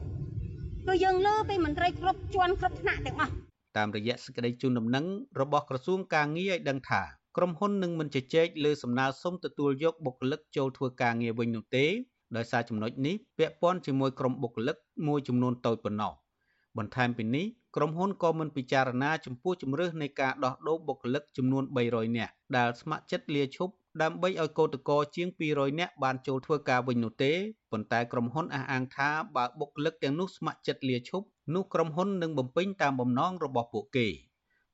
[0.88, 3.32] គឺយើងលើពីមន្ត្រីគ្រប់ជាន់គ្រប់ថ្នាក់ទាំងអស់
[3.76, 5.04] តាមរយៈសេចក្តីជូនដំណឹង
[5.40, 7.02] របស់ក្រសួងការងារឲ្យដឹងថា
[7.36, 11.86] ក្រុមហ៊ុននឹងមិនជជែកលើសំណើសុំទទួលយកបុគ្គលិកចូលធ្វើការងារវិញនោះទេ
[12.36, 14.76] ដោយសារចំណុចនេះពាក់ព័ន្ធជាមួយក្រុមបុគ្គលិក
[15.06, 16.12] មួយចំនួនតូចប៉ុណ្ណោះ
[16.78, 23.72] បន្ថែមពីនេះក្រុមហ៊ុនក៏មិនពិចារណាចំពោះជំរើសនៃការដោះដូរបុគ្គលិកចំនួន300នាក់ដែលស្ម័គ្រចិត្តលាឈប់
[24.02, 27.32] ដើម្បីឲ្យកោតក្រជាង200នាក់បានចូលធ្វើការវិញនោះទេ
[27.72, 34.08] ប៉ុន្តែក្រុមហ៊ុនអះអាងថាបើបុគ្គលិកទាំងនោះស្ម័គ្រចិត្តលាឈប់នោះក្រុមហ៊ុននឹងបំពេញតាមបំណងរបស់ពួកគេ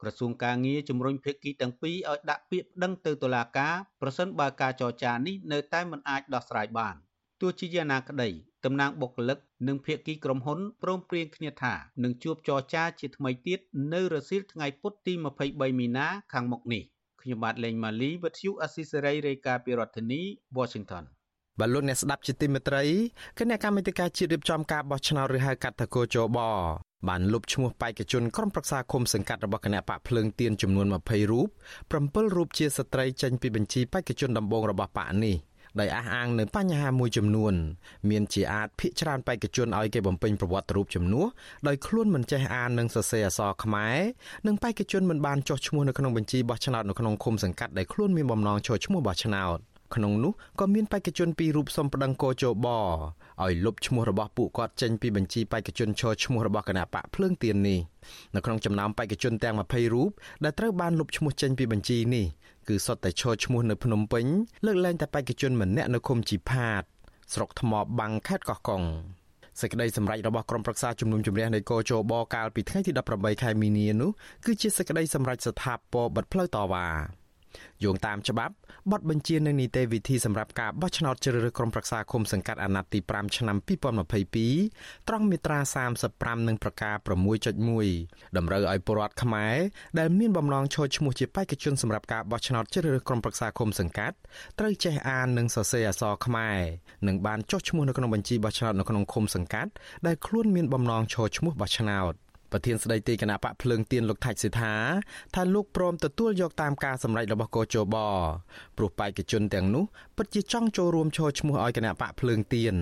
[0.01, 6.97] ក្រសួងការងារជំរុញភាគីទាំងពីរឲ្យដាក់ពាក្យប្តឹងទៅតុលាការប្រសិនបើការចរចានេះនៅតែមិនអាចដោះស្រាយបាន
[7.41, 8.29] ទោះជាយ៉ាងណាក្តី
[8.65, 13.61] តំណាងបុគ្គលិកនិងភាគីក្រុមហ៊ុនព្រមព្រៀងគ្នាថានឹងជួបចរចាជាថ្មីទៀត
[13.95, 15.13] នៅរសៀលថ្ងៃពុធទី
[15.43, 16.83] 23មីនាខាងមុខនេះ
[17.23, 20.21] ខ្ញុំបាទលេងម៉ាលីវិទ្យុអស៊ីសេរីរាយការណ៍ពីរដ្ឋធានី
[20.57, 21.05] Washington
[21.59, 22.85] បាទលោកអ្នកស្ដាប់ជាទីមេត្រី
[23.39, 26.39] គណៈកម្មាធិការជាតិរៀបចំការបោះឆ្នោតឬហៅកាត់តកោជប
[27.09, 31.49] បានលុបឈ្មោះបេក្ខជនក្រុមប្រឹក្សាគុំសង្កាត់របស់គណៈបកភ្លើងទៀនចំនួន20រូប
[31.91, 35.37] 7រូបជាស្ត្រីចេញពីបញ្ជីបេក្ខជនដំបូងរបស់បកនេះ
[35.81, 37.55] ដោយអះអាងនៅបញ្ហាមួយចំនួន
[38.11, 41.27] មានជាអាចភិកច្រើនបេក្ខជនឲ្យគេបំពេញប្រវត្តិរូបជំនួស
[41.69, 43.99] ដោយខ្លួនមិនចេះអាននិងសរសេរអក្សរខ្មែរ
[44.47, 49.59] និងបេក្ខជនមិនបានចុះឈ្មោះនៅក្នុងបញ្ជីបោះឆ្នោតនៅក្នុងឃុំសង្កាត់ដែលខ្លួនមានបំណងចុះឈ្មោះបោះឆ្នោត
[49.95, 57.79] ក្នុងនោះក៏មានបេក្ខជនពីររូបសុំប្តឹងកោជបឲ្យលុបឈ្មោះរបស់ពួកគាត់ចេញពីបញ្ជីបេក្ខជនឈរឈ្មោះរបស់គណៈបកភ្លើងទៀននេះ
[58.35, 60.11] នៅក្នុងចំណោមបេក្ខជនទាំង20រូប
[60.45, 62.27] ដែលត្រូវបានលុបឈ្មោះចេញពីបញ្ជីនេះ
[62.69, 64.25] គឺសុទ្ធតែឈរឈ្មោះនៅភ្នំពេញ
[64.67, 66.83] លើកលែងតែបេក្ខជនម្នាក់នៅឃុំជីផាត
[67.33, 68.83] ស្រុកថ្មបាំងខេត្តកោះកុង
[69.61, 74.11] សេចក្តីសម្រេចរបស់ក្រុមប្រឹក្សាជំនុំជម្រះនៃកោជបកាលពីថ្ងៃទី18ខែមីនានោះ
[74.45, 76.87] គឺជាសេចក្តីសម្រេចស្ថាពរបិទផ្លូវតវ៉ា
[77.85, 78.55] យោងតាមច្បាប់
[78.93, 83.57] បទបញ្ជានៅនីតិវិធីសម្រាប់ការបោះឆ្នោតជ្រើសរើសក្រុមប្រឹក្សាគុំសង្កាត់អាណត្តិទី5ឆ្នាំ
[84.39, 85.59] 2022ត្រង់មាត្រា
[85.99, 86.95] 35និងប្រការ
[87.67, 89.57] 6.1តម្រូវឲ្យពលរដ្ឋខ្មែរ
[89.99, 94.17] ដែលមានបំណងចូលឈ្មោះជាបេក្ខជនសម្រាប់ការបោះឆ្នោតជ្រើសរើសក្រុមប្រឹក្សាគុំសង្កាត់
[94.59, 96.59] ត្រូវចេះអាននិងសរសេរអក្សរខ្មែរ
[97.07, 99.71] និងបានចុះឈ្មោះនៅក្នុងបញ្ជីបោះឆ្នោតនៅក្នុងឃុំសង្កាត់
[100.07, 102.15] ដែលខ្លួនមានបំណងចូលឈ្មោះបោះឆ្នោត។
[102.53, 104.75] ប្រធានស្ដីទីគណៈបកភ្លើងទៀនលោកថាច់សិដ្ឋា
[105.35, 107.97] ថាលោកព្រមទទួលយកតាមការសម្រេចរបស់កោជប
[108.77, 109.85] ព្រោះបេក្ខជនទាំងនោះ
[110.17, 112.75] ពិតជាចង់ចូលរួមចូលឈ្មោះឲ្យគណៈបកភ្លើងទៀន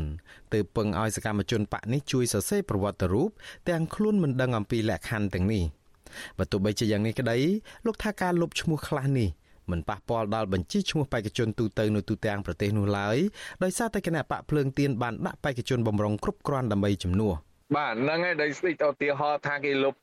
[0.52, 3.30] ទើបពឹងឲ្យសកម្មជនបកនេះជួយសរសេរប្រវត្តិរូប
[3.68, 5.64] ទាំងខ្លួនមិនដឹងអំពីលក្ខខណ្ឌទាំងនេះ
[6.38, 7.38] បើទោះបីជាយ៉ាងនេះក្តី
[7.86, 9.30] លោកថាការលុបឈ្មោះខ្លះនេះ
[9.70, 13.16] មិនប៉ះពាល់ដល់បញ្ជីឈ្មោះបេក្ខជនទូទៅនៅទូទាំងប្រទេសនោះឡើយ
[13.62, 17.34] ដោយសារតែគណៈបកភ្លើងទៀនបានដាក់បេក្ខជនបំរុងគ្រប់គ្រាន់ដើម្បីជំនួស
[17.74, 19.96] បាទហ្នឹងហើយដោយស្ដេចឧទាហរណ៍ថាគេលុប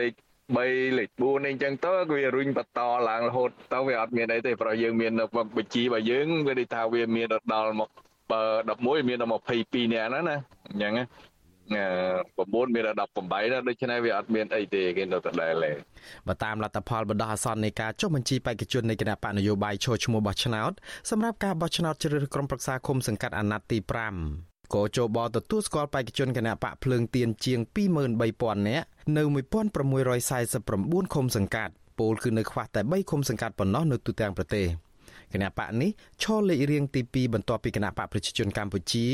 [0.00, 0.12] លេខ
[0.50, 5.12] 3លេខ4នេះអញ្ចឹងទៅវារុញបន្តឡើងរហូតទៅវាអត់មានអីទេព្រោះយើងមាន
[5.56, 7.90] បញ្ជីរបស់យើងវាដូចថាវាមានដល់មក
[8.46, 9.30] 11មានដល់
[9.62, 10.36] 22នាក់ណាណា
[10.68, 11.04] អញ្ចឹងណា
[12.36, 15.70] 9មានដល់18ណាដូច្នេះវាអត់មានអីទេគេនៅដដែលទេ
[16.28, 20.72] បើតាមលទ្ធផលបណ្ដោះអាសន្ននៃការចុះបញ្ជីបេក្ខជននៃគណៈបកនយោបាយចូលឈ្មោះបោះឆ្នោត
[21.10, 27.60] សម្រាប់ការបោះឆ្នោតជ្រើសរើសក្រុមប្រឹក្សាគុំសង្កាត់អាណត្តិទី5 ក៏ចូលបទទួលស្គាល់បេក្ខជនគណៈបកភ្លើងទៀនជាង
[28.16, 29.22] 23000នាក់នៅ
[30.18, 34.66] 1649ឃុំសង្កាត់ពលគឺនៅខ្វះតែ3ឃុំសង្កាត់ប៉ុណ្ណោះនៅទូទាំងប្រទេស
[35.32, 35.90] គណៈបកនេះ
[36.22, 39.06] ឈរលេខរៀងទី2បន្ទាប់ពីគណៈបកប្រជាជនកម្ពុជា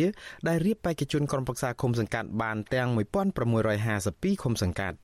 [0.49, 2.89] ដែលរៀបបេក្ខជនក្រុមប្រឹក្សាឃុំសង្កាត់បានទាំង
[3.47, 4.97] 1652ឃុំសង្កាត់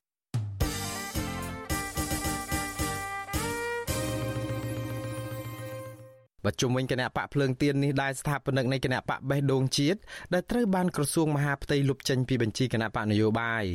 [6.45, 9.99] បច្ចុប្បន្នគណៈបកភ្លើងទៀននេះដែលស្ថាបនិកនៃគណៈបកបេះដូងជាតិ
[10.33, 13.65] ដែលត្រូវបានក្រសួងមហាផ្ទៃលុបចេញពីបញ្ជីគណៈបកនយោបាយ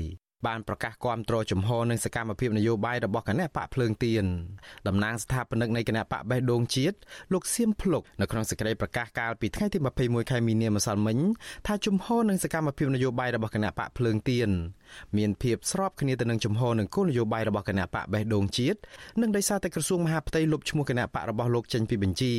[0.46, 4.24] បានប្រកាសគាំទ្រជំហរនិងសកម្មភាពនយោបាយរបស់គណៈបកភ្លើងទៀន
[4.88, 6.96] តំណាងស្ថាបនិកនៃគណៈបកបេះដូងជាតិ
[7.32, 11.18] លោកសៀមភ្លុកនៅក្នុងសេចក្តីប្រកាសកាលពីថ្ងៃទី21ខែមីនាម្សិលមិញ
[11.66, 14.50] ថាជំហរនិងសកម្មភាពនយោបាយរបស់គណៈបកភ្លើងទៀន
[15.16, 18.78] មានភាពស្របគ្នាទៅនឹងជំហរនិងគោលនយោបាយរបស់គណៈបកបេះដូងជាតិ
[19.20, 22.34] និងដោយសារតែក្រសួងមហាផ្ទៃលុបឈ្មោះគណៈបករបស់លោកចេញពីបញ្ជី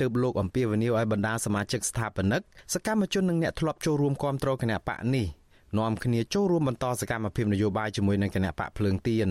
[0.00, 2.42] ទើបលោកអំពាវនាវឲ្យបណ្ដាសមាជិកស្ថាបនិក
[2.74, 5.37] សកម្មជននិងអ្នកធ្លាប់ចូលរួមគាំទ្រគណៈបកនេះ
[5.76, 9.28] នាំគ្នាចូលរួមបន្តសកម្មភាពនយោបាយជាមួយនឹងគណៈបកភ្លើងទៀន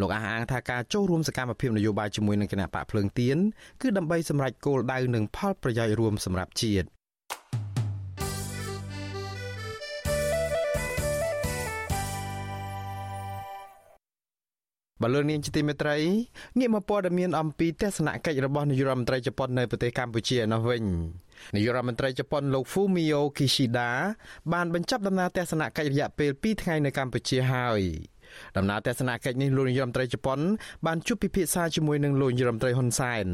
[0.00, 3.36] លោកអះអាងថាការចូលរួមសកម្មភាពនយោបាយជាមួយនឹងគណៈបកភ្លើងទៀន
[3.82, 6.88] គឺដើម្បីសម្រេចគោលដៅនិងផលប្រយោជន៍រួមសម្រាប់ជាតិ
[15.02, 15.96] បលូននាងជាទីមេត្រី
[16.58, 20.84] ងាកមកព័ត៌មានអំពីទស្សនកិច្ចរបស់នាយករដ្ឋមន្ត្រីជប៉ុននៅប្រទេសកម្ពុជានោះវិញ
[21.54, 23.88] នាយករដ្ឋមន្ត្រីជប៉ុនលោក Fumio Kishida
[24.52, 27.82] បានបញ្ចប់ដំណើរទស្សនកិច្ចរយៈពេល2ថ្ងៃនៅកម្ពុជាហើយ
[28.56, 30.40] ដំណើរទស្សនកិច្ចនេះលោកនាយរដ្ឋមន្ត្រីជប៉ុន
[30.86, 33.26] បានជួបពិភាក្សាជាមួយនឹងលោកនាយរដ្ឋមន្ត្រីហ៊ុនសែន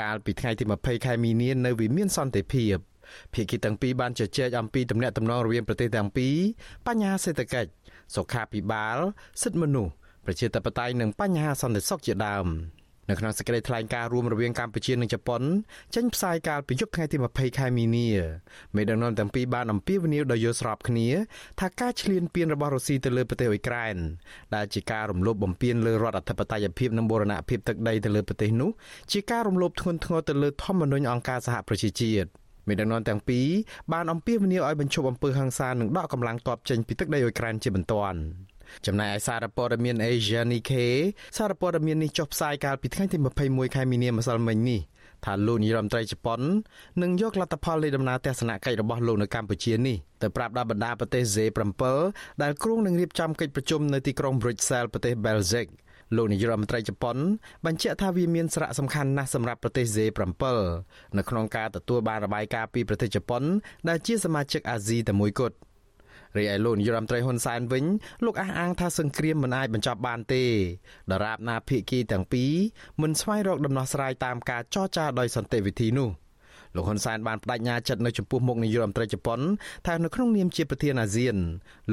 [0.00, 2.76] កាលពីថ្ងៃទី20ខែមីនានៅវិមានសន្តិភាព
[3.34, 6.36] ភាគីទាំងពីរបានជជែកអំពីទំនាក់ទំនងរវាងប្រទេសទាំងពីរ
[6.86, 7.70] បញ្ហាសេដ្ឋកិច្ច
[8.14, 8.98] សុខាភិបាល
[9.42, 9.92] សិទ្ធិមនុស្ស
[10.26, 12.46] ប្រជាធិបតេយ្យនិងបញ្ហាសន្តិសុខជាដើម
[13.10, 15.42] នៅក្នុងសេចក្តីថ្លែងការណ៍រួមរវាងកម្ពុជានិងជប៉ុន
[15.94, 18.08] ចេញផ្សាយកាលពីយប់ថ្ងៃទី20ខែមីនា
[18.76, 21.08] មេដឹកនាំទាំងពីរបានអំពាវនាវដោយយល់ស្របគ្នា
[21.60, 23.96] ថាការឈ្លានពានរបស់រុស្ស៊ីទៅលើប្រទេសអ៊ុយក្រែន
[24.54, 28.70] ដែលជាការរំលោភបំពានលើរដ្ឋអធិបតេយ្យភាពនិងបូរណភាពទឹកដីទៅលើប្រទេសនោះ
[29.12, 32.28] ជាការរំលោភធ្ងន់ធ្ងរទៅលើធម្មនុញ្ញអង្គការសហប្រជាជាតិ
[32.68, 33.48] មេដឹកនាំទាំងពីរ
[33.92, 38.18] បានអំពាវនាវឲ្យបញ្ឈប់អំពើហិង្សានិងដកកម្លាំងទ័ពចេញពីទឹកដីអ៊ុយក្រែនជាបន្ទាន់
[38.86, 40.92] ចំណែកឯសារព័ត៌មាន Asia Nikkei
[41.36, 44.80] សារព័ត៌មាននេះចុះផ្សាយកាលពីថ្ងៃទី21ខែមីនាម្សិលមិញនេះ
[45.24, 46.40] ថាលោកនាយរដ្ឋមន្ត្រីជប៉ុន
[47.02, 51.84] នឹងយកលទ្ធផលនៃដំណើរទស្សនកិច្ចរបស់លោកនៅកម្ពុជានេះទៅប្រាប់ដល់បណ្ដាប្រទេស Z7
[52.42, 55.68] ដែលគ្រោងនឹងរៀបចំកិច្ចប្រជុំនៅទីក្រុង Brussels ប្រទេស Belgium
[56.16, 57.16] លោកនាយករដ្ឋមន្ត្រីជប៉ុន
[57.66, 59.96] បញ្ជាក់ថាវាមានសារៈសំខាន់ណាស់សម្រាប់ប្រទេស Z7
[61.16, 63.42] នៅក្នុងការទទួលបានរបាយការណ៍ពីប្រទេសជប៉ុន
[63.88, 65.56] ដែលជាសមាជិកអាស៊ីតែមួយគត់
[66.36, 67.84] រីឯលោកនាយរដ្ឋមន្ត្រីហ៊ុនសែនវិញ
[68.24, 70.44] លោកអះអាងថាសង្គ្រាមមិនអាចបញ្ចប់បានទេ
[71.12, 72.52] ដរាបណាភាគីទាំងពីរ
[73.02, 76.10] មិនស្វែងរកដំណោះស្រាយតាមការចរចាដោយសន្តិវិធីនោះ
[76.76, 79.40] លោកហ៊ុនសែនបានបដិញ្ញាចិត្តនៅចំពោះមុខនាយរដ្ឋមន្ត្រីជប៉ុន
[79.86, 81.36] ថានៅក្នុងនាមជាប្រធានអាស៊ាន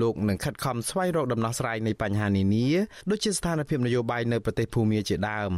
[0.02, 2.68] លោកនឹងខិតខំស្វែងរកដំណោះស្រាយនៃបញ្ហានានា
[3.10, 5.54] ដូចជាស្ថានភាពនយោបាយនៅប្រទេសភូមាជាដើម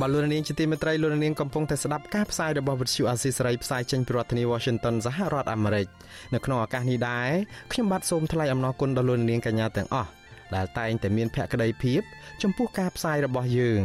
[0.00, 5.86] បាទលោកនាងជាទីមេត្រីលោកនាងកំពុងតែស្ដាប់ការផ្សាយរបស់វិទ្យុអាស៊ីសេរីផ្សាយចេញពីរដ្ឋធានី Washington សហរដ្ឋអាមេរិក
[6.34, 7.30] នៅក្នុងឱកាសនេះដែរ
[7.72, 10.10] ខ្ញុំបាទសូមថ្លែងអំណរគុណដល់លោកនាងកញ្ញាទាំងអស់
[10.54, 12.02] ដែលតែងតែមានភក្ដីភាព
[12.42, 13.82] ចំពោះការផ្សាយរបស់យើង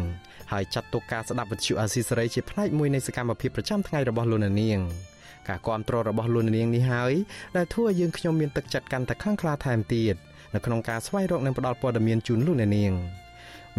[0.52, 4.80] ហើយចាត់ទុកការស្ដាប់វិទ្យុអាស៊ីសេរីជាផ្នែកមួយនៃសកម្មភាពប្រចាំថ្ងៃរបស់លោកនាង
[5.48, 7.14] ការគ្រប់គ្រងរបស់លោកនាងនេះហើយ
[7.58, 10.16] ដែលធ្វើឲ្យយើងខ្ញុំមានទឹកចិត្តកាន់តែខ្លាំងក្លាថែមទៀត
[10.54, 12.94] នៅក្នុងការស្វែងរកនិងផ្តល់ព័ត៌មានជូនលោកនាង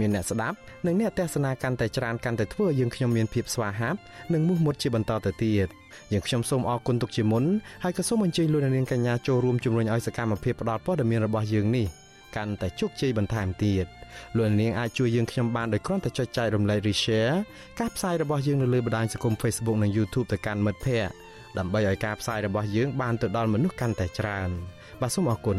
[0.00, 3.98] មានអ្នកស្ដាប់និងអ្នកទស្សនាកាន់តែច្រើនកាន់តែធ្វើឲ្យយើងខ្ញុំមានភាពស្វាហាប់
[4.32, 5.68] និងមោះមុតជាបន្តទៅទៀត
[6.12, 7.44] យើងខ្ញុំសូមអរគុណទុកជាមុន
[7.84, 11.86] ហើយក៏សូមអញ្ជើញលោកនាងកញ្ញាចូលរួមជំរុញឲ្យសកម្មភាពផ្តល់ព័ត៌មានរបស់យើងនេះ
[12.36, 13.86] កាន់តែជោគជ័យបន្ថែមទៀត
[14.36, 17.34] លោកនាងអាចជួយយើងខ្ញុំបានដោយគ្រាន់តែចុចចែករំលែក Share
[17.80, 21.12] ការផ្សាយរបស់យើងនៅលើបណ្ដាញសង្គម Facebook និង YouTube ទៅកាន់មិត្តភ័ក្តិ
[21.58, 24.50] ដើម្បីឲ្យការផ្សាយរបស់យើងបានទៅដល់មនុស្សកាន់តែច្រើន
[25.00, 25.58] បាទសូមអរគុណ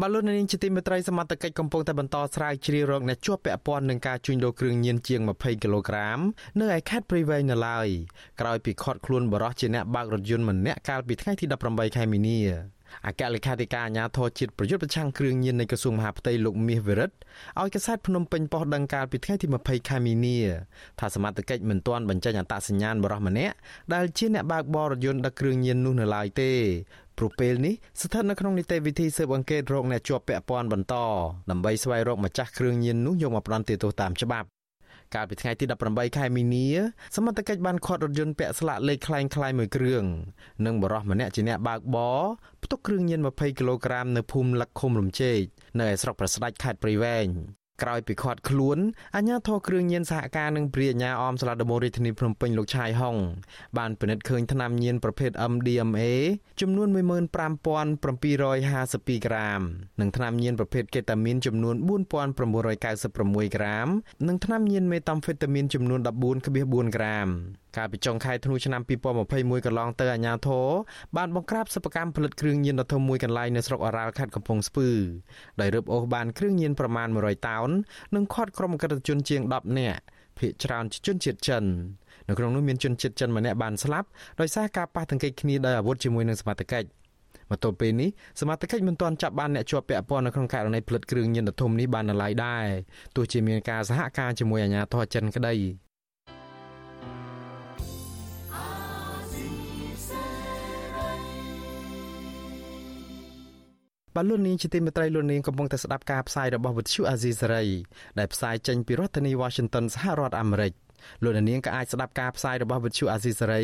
[0.00, 6.18] បាទលោកនាងជាទីមេត្រីសមត្ថកិច្ចកំពុងតែបន្តស្រាវជ្រាវរកអ្នកជាប់ពាក់ព័ន្ធនឹងការជួញដូរគ្រឿងញៀនជាង20គីឡូក្រាម
[6.60, 7.88] នៅឯខេត្តព្រៃវែងនៅឡើយ
[8.40, 12.38] ក្រោយពីឃាត់ខ្លួនបរិះជាអ្នកបើករថយន្តម្នាក់កាលពីថ្ងៃទី18ខែមីនា
[13.06, 17.16] អគ្គលេខាធិការអាជ្ញាធរជាតិប្រយុទ្ធប្រឆាំងគ្រឿងញៀននៃក្រសួងមហាផ្ទៃលោកមាសវិរិទ្ធ
[17.60, 20.38] ឲ្យកសែតភ្នំពេញប៉ុស្តិ៍ដឹងកាលពីថ្ងៃទី20ខែមីនា
[21.00, 23.54] ថាសមត្ថកិច្ចមិនទាន់បញ្ចេញអត្តសញ្ញាណបរិះម្នាក់
[23.94, 26.52] ដែលជាអ្នកបើកបររថយន្តដឹកគ្រឿងញៀននោះនៅឡើយទេ
[27.17, 30.95] ព្រោះពេលនេះស្ថិតនៅក្នុងនីតិវិធីស៊ើបអង្កេតរោគអ្នកជាប់ពាក់ព័ន្ធបន្ត
[31.49, 34.47] ដើម្បីស្វែងរកម្ចាស់គ្រឿងញៀននោះយកមកផ្ដន្ទាទោសតាមច្បាប់
[35.15, 36.67] កាលពីថ្ងៃទី18ខែមីនា
[37.15, 40.03] សមត្ថកិច្ចបានឃាត់រថយន្តពាក់ស្លាកលេខคล้ายៗមួយគ្រឿង
[40.65, 42.21] និងបរិះម្នាក់ជាអ្នកបើកបរ
[42.63, 45.41] ផ្ទុកគ្រឿងញៀន20គីឡូក្រាមនៅភូមិលឹកឃុំរំជែក
[45.79, 47.27] នៅឯស្រុកប្រស្ដាច់ខេត្តព្រៃវែង
[47.82, 48.78] ក្រោយពីខាត់ខ្លួន
[49.16, 53.16] អាជ្ញាធរគ្រឿងញៀនសហការនឹងព្រាអាជ្ញាអមសាលាដំបងរាជធានីភ្នំពេញលោកឆាយហុង
[53.78, 56.02] បានពិនិត្យឃើញថ្នាំញៀនប្រភេទ MDMA
[56.60, 59.60] ចំនួន15752ក្រាម
[60.00, 61.76] និងថ្នាំញៀនប្រភេទកេតាមីនចំនួន
[62.46, 63.88] 4996ក្រាម
[64.28, 66.00] និងថ្នាំញៀនមេតាំហ្វេតាមីនចំនួន
[66.48, 67.28] 14.4ក្រាម
[67.76, 70.66] កាលពីចុងខែធ្នូឆ្នាំ2021កន្លងទៅអាជ្ញាធរ
[71.16, 74.88] បានបង្ក្រាបសិប្បកម្មផលិតគ្រឿងញៀនដ៏ធំមួយកន្លែងនៅស្រុកអរ៉ាល់ខេត្តកំពង់ស្ពឺ
[75.60, 77.68] ដោយរឹបអូសបានគ្រឿងញៀនប្រមាណ100តោន
[78.14, 80.00] និងឃាត់ក្រុមអក្រិតជនជាង10នាក់
[80.38, 81.64] ភ ieck ច្រើនជាជនជាតិចិន
[82.28, 84.08] នៅក្នុងនោះមានជនជាតិចិនម្នាក់បានស្លាប់
[84.40, 86.88] ដោយសារការប៉ះទង្គិចគ្នាដោយអាវុធជាមួយនឹងសមត្ថកិច្ច
[87.50, 88.10] មកទល់ពេលនេះ
[88.40, 92.66] សមត្ថកិច្ចមិនទាន់ចាប់បានអ្នកជាប់ពាក់ព័ន្ធនៅក្នុងករណីផលិតគ្រឿងញៀនដ៏ធំនេះបាននៅឡើយដែរ
[93.16, 95.85] ទោះជាមានការសហការជាមួយអាជ្ញាធរចិនក្តី
[104.16, 107.64] បាទលោកនាងជាទីមេត្រីលោកនាងកំពុងតែស្ដាប់ការផ្សាយរបស់វិទ្យុអាស៊ីសេរី
[108.18, 110.72] ដែលផ្សាយចេញពីរដ្ឋធានី Washington សហរដ្ឋអាមេរិក
[111.22, 113.62] លោកនាងក៏អាចស្ដាប់ការផ្សាយរបស់វិទ្យុអាស៊ីសេរី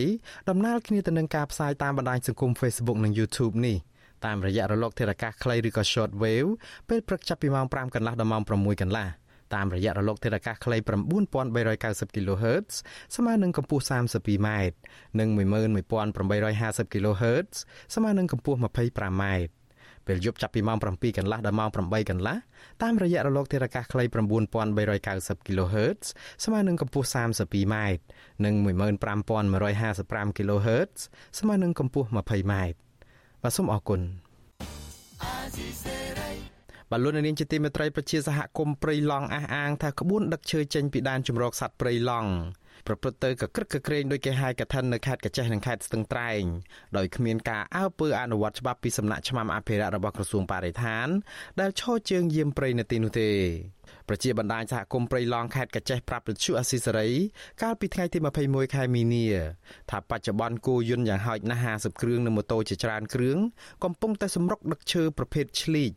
[0.51, 3.77] ដំណើរគ្នាទៅនឹងការផ្សាយតាមបណ្ដាញសង្គម Facebook និង YouTube នេះ
[4.27, 6.51] តាមរយៈរលកធារកាសខ្លីឬក៏ Short Wave
[6.89, 9.09] ពេលព្រឹកចាប់ពីម៉ោង5កន្លះដល់ម៉ោង6កន្លះ
[9.55, 10.77] តាមរយៈរលកធារកាសខ្លី
[11.47, 12.73] 9390 kHz
[13.17, 14.49] ស្មើនឹងកម្ពស់ 32m
[15.19, 17.53] និង11850 kHz
[17.95, 19.25] ស្មើនឹងកម្ពស់ 25m
[20.07, 22.37] ពេលយប់ចាប់ពីម៉ោង7កន្លះដល់ម៉ោង8កន្លះ
[22.83, 24.05] តាមរយៈរលកធារកាសខ្លី
[24.77, 26.05] 9390 kHz
[26.45, 27.75] ស្មើនឹងកម្ពស់ 32m
[28.45, 28.55] និង
[29.51, 30.99] 15155 kHz
[31.39, 32.55] ស្មើនឹងកម្ពស់ 20m
[33.43, 34.01] បាទសូមអរគុណ
[36.91, 42.31] បលូននាងជាទីមេត្រីប្រជាសហគមន៍ព្រៃឡង់អះអាងថាក្បួនដឹកឈើចេញពីដែនជំរកសត្វព្រៃឡង់
[42.87, 46.43] ប្រព្រឹត្តទៅកក្រឹកកក្រែងដោយគេហៅកថានៅខេត្តកញ្ចេះនិងខេត្តស្ទឹងត្រែង
[46.97, 51.07] ដោយគ្មានការអើពើអនុវត្តច្បាប់ពីសំណាក់ឆ្មាំអភិរក្សរបស់ក្រសួងបរិស្ថាន
[51.61, 53.31] ដែលឈរជើងយាមព្រៃនៅទីនោះទេ
[54.09, 57.09] ប្រជាបណ្ដាញសហគមន៍ព្រៃឡង់ខេត្តកញ្ចេះប្រាប់វិទ្យុអស៊ីសេរី
[57.63, 59.27] កាលពីថ្ងៃទី21ខែមីនា
[59.91, 63.39] ថាបច្ចុប្បន្នគោយន្តយ៉ាងហោចណាស់50គ្រឿងនិងម៉ូតូជាច្រើនគ្រឿង
[63.85, 65.93] កំពុងតែសម្រុកដឹកឈើប្រភេទឆ្លីក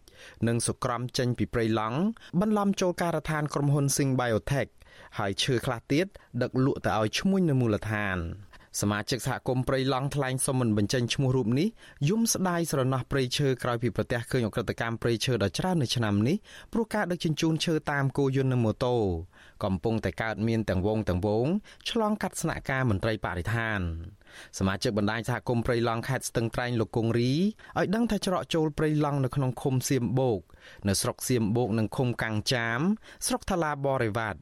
[0.48, 2.00] និងសុក្រំចេញពីព្រៃឡង់
[2.42, 4.70] បន្លំចូលការដ្ឋានក្រុមហ៊ុន Sing Biotech
[5.18, 6.08] ហើយឈើខ្លះទៀត
[6.42, 8.20] ដឹកលក់ទៅឲ្យឈ្មួញនៅមូលដ្ឋាន
[8.82, 11.68] សមាជិកសហគមន៍ព្រៃឡង់ថ្លែងសុំមិនបញ្ចេញឈ្មោះរូបនេះ
[12.10, 16.38] យំស្ដាយស្រណោះព្រៃឈើក្រោយពីប្រទះឃើញអក្រិតកម្មព្រៃឈើដ៏ច្រើននៅឆ្នាំនេះ
[16.74, 18.96] ព្រោះការដឹកជញ្ជូនឈើតាមគោយន្តនិងម៉ូតូ
[19.64, 21.48] កំពុងតែកើតមានទាំងវងទាំងវង
[21.90, 23.80] ឆ្លងកាត់ស្នាក់ការមន្ត្រីបរិស្ថាន
[24.58, 27.32] សមាជិកបណ្ដាញសហគមន៍ព្រៃឡង់ខេត្តស្ទឹងត្រែងលោកគង្រី
[27.78, 30.40] ឲ្យដឹងថាច្រកចូលព្រៃឡង់នៅក្នុងឃុំសៀមបូក
[30.88, 32.80] នៅស្រុកសៀមបូកនិងឃុំកាំងចាម
[33.28, 34.40] ស្រុកថ្លាបរិវត្ត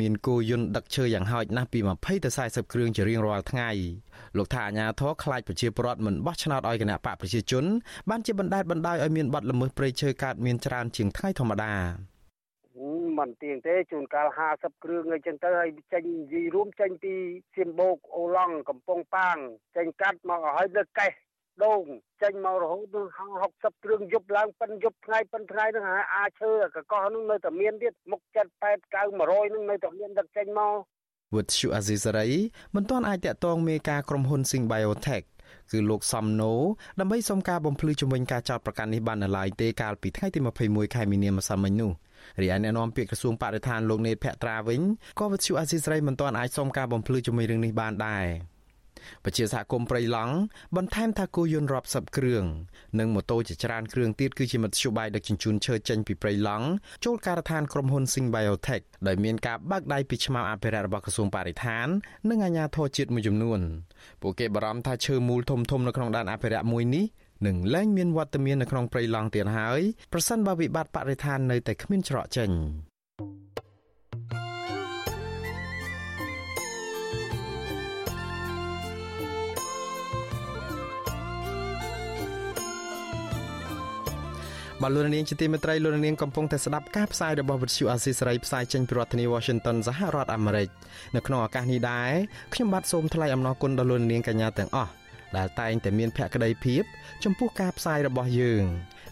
[0.00, 3.70] មានគោយន្តដឹកឈើយ៉ាងហោចណាស់ពី20ទៅ40គ្រឿងជារៀងរាល់ថ្ងៃ
[4.36, 7.64] លោកថាអាញាធរខ្លាចប្រជាពលរដ្ឋមិនបោះឆ្នោតឲ្យគណៈបកប្រជាជន
[8.10, 11.74] បានជាបណ្ដេតបណ្ដោយឲ្យមានបទល្មើសព្រៃឈើកើតមានច្រើនជាងថ្ងៃធម្មតា
[13.18, 17.14] មិនទៀងទេជួនកាល50គ្រឿងអីចឹងទៅហើយចេញយីរួមចេញពី
[17.54, 19.36] សៀមបូកអូឡង់កំពង់ប៉ាង
[19.76, 21.12] ចេញកាត់មកឲ្យលើកេះ
[21.62, 21.82] ដូង
[22.22, 23.06] ចេញមករហូតនឹង
[23.52, 25.84] 60គ្រឿងយប់ឡើងប៉ិនយប់ថ្ងៃប៉ិនថ្ងៃនឹង
[26.14, 30.74] អាឈើកកោះនឹងនៅតែមានទៀតមុខ7 8 9 100នឹងនៅតែមានដឹកចេញមក
[31.34, 32.28] វុទ្ធុអាស៊ីសេរី
[32.74, 35.24] មិនទាន់អាចតាក់ទងមេការក្រុមហ៊ុន Sing Biotech
[35.72, 36.52] គឺលោកសំណូ
[37.00, 41.90] ដើម្បីសុំការបំភ្លឺជំវិញការចោទប្រកាន់នេះបាននៅឡើយទេកាលពីថ្ងៃទី21ខែមីនាម្សិលមិញនោះ
[42.42, 44.80] រីឯអ្នកនាំពាក្យក្រសួងបរិស្ថានលោកនេតភក្ត្រាវិញ
[45.18, 48.26] ក៏វិទ្យុអាស៊ីសេរីមិនទាន់អាចសុំការបំភ្លឺជំវិញរឿងនេះបានដែរ
[49.24, 50.34] ពជាសហគមន៍ព្រៃឡង់
[50.76, 52.44] បន្ថែមថាគោយន្តរាប់សិបគ្រឿង
[52.98, 56.66] និងម៉ូតូជាច្រើនគ្រឿងទៀតគឺជាមធ្យោបាយដឹកជញ្ជូនឈើចេញពីព្រៃឡង់
[57.04, 61.86] ចូលការដ្ឋានក្រុមហ៊ុន Sing Biotech ដោយមានការបើកដៃពីឆ្មាំអភិរក្សរបស់ក្រសួងបរិស្ថាន
[62.30, 63.60] និងអាជ្ញាធរជាតិមួយចំនួន
[64.22, 67.04] ពួកគេបារម្ភថាឈើមូលធំៗនៅក្នុងដែនអភិរក្សមួយនេះ
[67.46, 69.80] នឹងលែងមានវត្តមាននៅក្នុងព្រៃឡង់ទៀតហើយ
[70.12, 72.50] ប្រសិនបើវិបត្តិបរិស្ថាននៅតែគ្មានច្រកចេញ
[84.84, 90.68] បាទលោកនាងជាទីមេត្រីលោកនាងកំពុងតែស្ដាប់ការផ្សាយរបស់វិទ្យុអាស៊ីសេរីផ្សាយចេញពីរដ្ឋធានី Washington សហរដ្ឋអាមេរិក
[91.16, 92.12] នៅក្នុងឱកាសនេះដែរ
[92.54, 94.90] ខ្ញុំបាទសូមថ្លែងអំណរគុណដល់លោកនាងកញ្ញាទាំងអស់
[95.36, 96.82] ដែលតែងតែមានភក្ដីភាព
[97.24, 98.64] ចំពោះការផ្សាយរបស់យើង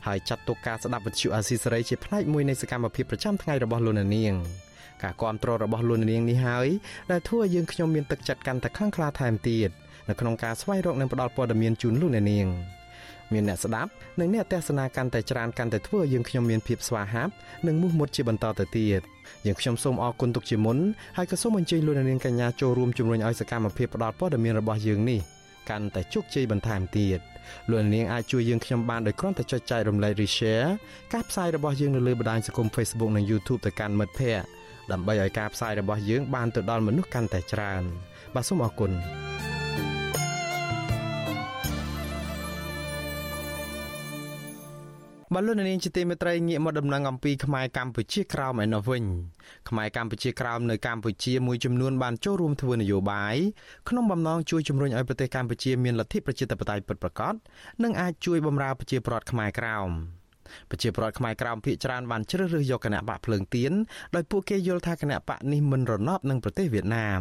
[0.07, 4.35] ហើយចាត់ទុកការស្ដាប់វិទ្យុអាស៊ីសេរីជាផ្នែកមួយនៃសកម្មភាពប្រចាំថ្ងៃរបស់លោកនាង
[5.03, 6.69] ការគ្រប់គ្រងរបស់លោកនាងនេះហើយ
[7.11, 9.71] ដែលធ្វើឲ្យយើងខ្ញុំមានទឹកចិត្តកាន់តែខ្លាំងក្លាថែមទៀត
[10.09, 12.49] នៅក្នុងការស្វែងរកនិងផ្តល់ព័ត៌មានជូនលោកនាង
[13.35, 17.33] មានអ្នកស្ដាប់និងអ្នកទស្សនាកាន់តែច្រើនកាន់តែធ្វើឲ្យយើងខ្ញុំមានភាពស្វាហាប់
[17.67, 19.01] និងមោះមុតជាបន្តទៅទៀត
[19.47, 20.79] យើងខ្ញុំសូមអរគុណទុកជាមុន
[21.17, 25.21] ហើយក៏សូមអញ្ជើញលោកនាងកញ្ញាចូលរួមជំរុញឲ្យសកម្មភាពផ្តល់ព័ត៌មានរបស់យើងនេះ
[25.71, 27.21] កាន់តែជោគជ័យបន្ថែមទៀត
[27.71, 30.69] លោកនាងអាចជួយយើងខ្ញុំបានដោយគ្រាន់តែចុចចែករំលែក Share
[31.13, 34.45] ការផ្សាយរបស់យើងនៅលើបណ្ដាញសង្គម Facebook និង YouTube ទៅកាន់មិត្តភ័ក្តិ
[34.93, 37.83] ដើម្បីឲ្យការផ្សាយរបស់យើងបានទៅដល់មនុស្សកាន់តែច្រើន
[38.35, 38.93] បាទសូមអរគុណ
[45.37, 49.05] បលូននាងជាទីមេត្រីងាកមកដំណឹងអំពីខ្មែរកម្ពុជាក្រោមឯនោះវិញ
[49.69, 53.37] ខ្មែរកម្ពុជាក្រោមនៅកម្ពុជាមួយចំនួនបានចូលរួមធ្វើនយោបាយ
[53.89, 57.35] ក្នុងបំណងជួយជំរុញឲ្យប្រទេសកម្ពុជាមានលទ្ធិប្រជាធិបតេយ្យពិតប្រាកដ
[57.83, 59.89] និងអាចជួយបម្រើប្រជាពលរដ្ឋខ្មែរក្រោម
[60.71, 63.73] ប្រជាពលរដ្ឋខ្មែរក្រោមភាគច្រើនបានជ្រើសរើសយកគណៈបកភ្លើងទៀន
[64.15, 67.21] ដោយពួកគេយល់ថាគណៈបកនេះមិនរណបនឹងប្រទេសវៀតណាម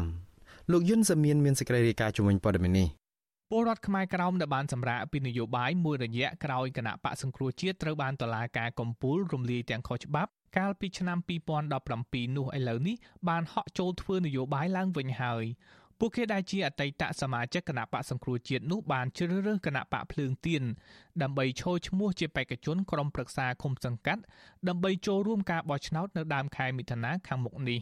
[0.72, 3.01] លោកយុនសាមៀនមានសេចក្តីរាយការណ៍ជំវិញព័ត៌មាននេះ
[3.54, 11.18] ពលរដ្ឋខ្មែរក្រោមដែលបានសម្រាកពីនយោបាយមួយរយៈក្រោយគណៈបកសង្គ្រោះជាតិត្រូវបានតុលាការកំពូលរំលាយទាំងខុសច្បាប់កាលពីឆ្នាំ
[11.78, 12.96] 2017នោះឥឡូវនេះ
[13.30, 15.44] បានហក់ចូលធ្វើនយោបាយឡើងវិញហើយ
[16.00, 20.64] ពួកគេដែលជាអតីតសមាជិកគណៈបកសង្គ្រោះជាតិនោះបានជ្រើសរើសគណៈបកភ្លើងទៀន
[21.22, 24.22] ដើម្បីចូលឈ្មោះជាបេក្ខជនក្រុមប្រឹក្សាឃុំសង្កាត់
[24.68, 27.82] ដើម្បីចូលរួមការបោះឆ្នោតនៅដើមខែមិថុនាខាងមុខនេះ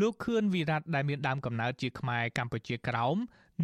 [0.00, 3.16] លោកខឿនវិរៈដែលមានដើមកំណើតជាខ្មែរកម្ពុជាក្រោម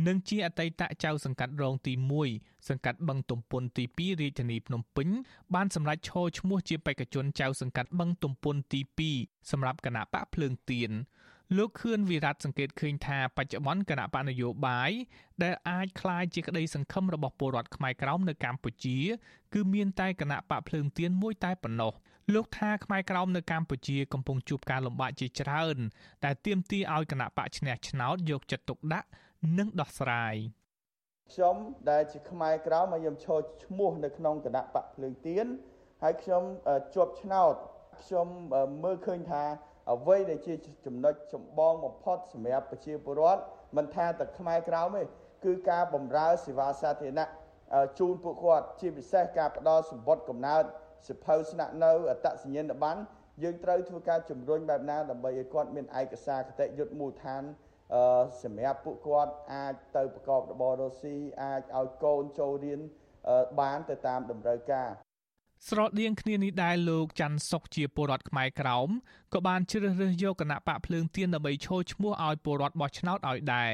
[0.07, 1.93] និងជាអតីតចៅសង្កាត់រងទី
[2.31, 5.07] 1សង្កាត់បឹងទំពុនទី2រាជធានីភ្នំពេញ
[5.55, 8.81] បានសម្រេចឈរឈ្មោះជាបេក្ខជនចៅសង្កាត់បឹងទំពុនទី
[9.15, 10.91] 2សម្រាប់គណៈបកភ្លើងទៀន
[11.57, 14.91] លោកខឿនវិរៈសង្កេតឃើញថាបច្ចុប្បន្នគណៈបកនយោបាយ
[15.43, 18.97] ដែលអាចคล้ายជាក្តីសង្ឃឹមរបស់ពលរដ្ឋខ្មែរក្រោមនៅកម្ពុជា
[19.53, 21.93] គឺមានតែគណៈបកភ្លើងទៀនមួយតែប៉ុណ្ណោះ
[22.33, 25.77] លោកថាខ្មែរក្រោមនៅកម្ពុជាកំពុងជួបការលំបាកជាច្រើន
[26.25, 29.07] ដែលទាមទារឲ្យគណៈបកឈ្នះឆ្នោតយកចិត្តទុកដាក់
[29.58, 30.34] និងដោះស្រាយ
[31.32, 31.56] ខ្ញុំ
[31.90, 35.46] ដែលជាខ្មែរក្រៅមកខ្ញុំឈរឈ្មោះនៅក្នុងគណៈបកភ្លើងទៀន
[36.02, 36.42] ហើយខ្ញុំ
[36.94, 37.54] ជាប់ឆ្នោត
[38.02, 38.26] ខ្ញុំ
[38.84, 39.44] មើលឃើញថា
[39.92, 40.54] អ្វីដែលជា
[40.86, 43.42] ចំណុចចម្បងបំផុតសម្រាប់ប្រជាពលរដ្ឋ
[43.76, 45.02] មិនថាតែខ្មែរក្រោមទេ
[45.44, 47.28] គឺការបម្រើសេវាសាធារណៈ
[47.98, 50.64] ជូនពួកគាត់ជាពិសេសការផ្ដល់សម្បត្តិកំណើត
[51.08, 53.00] សិភៅស្នាក់នៅអត្តសញ្ញាណប័ណ្ណ
[53.42, 57.42] យើងត្រូវធ្វើការជំរុញបែបណាដើម្បីឲ្យគាត់មានឯកសារគតិយុត្តមូលដ្ឋាន
[58.42, 62.80] សម្រាប់ពួកគាត់អាចទៅប្រកបរបររស់ស៊ីអាចឲ្យកូនចូលរៀន
[63.60, 64.90] បានទៅតាមតម្រូវការ
[65.66, 68.88] ស្រដៀងគ្នានេះដែរលោកច័ន្ទសុកជាពលរដ្ឋខ្មែរក្រោម
[69.34, 73.72] ក៏បានជ្រើសរើសយកគណៈបកភ្លើងទៀនដើម្បីឈរឈ្មោះឲ្យពលរដ្ឋបោះឆ្នោតឲ្យដែរ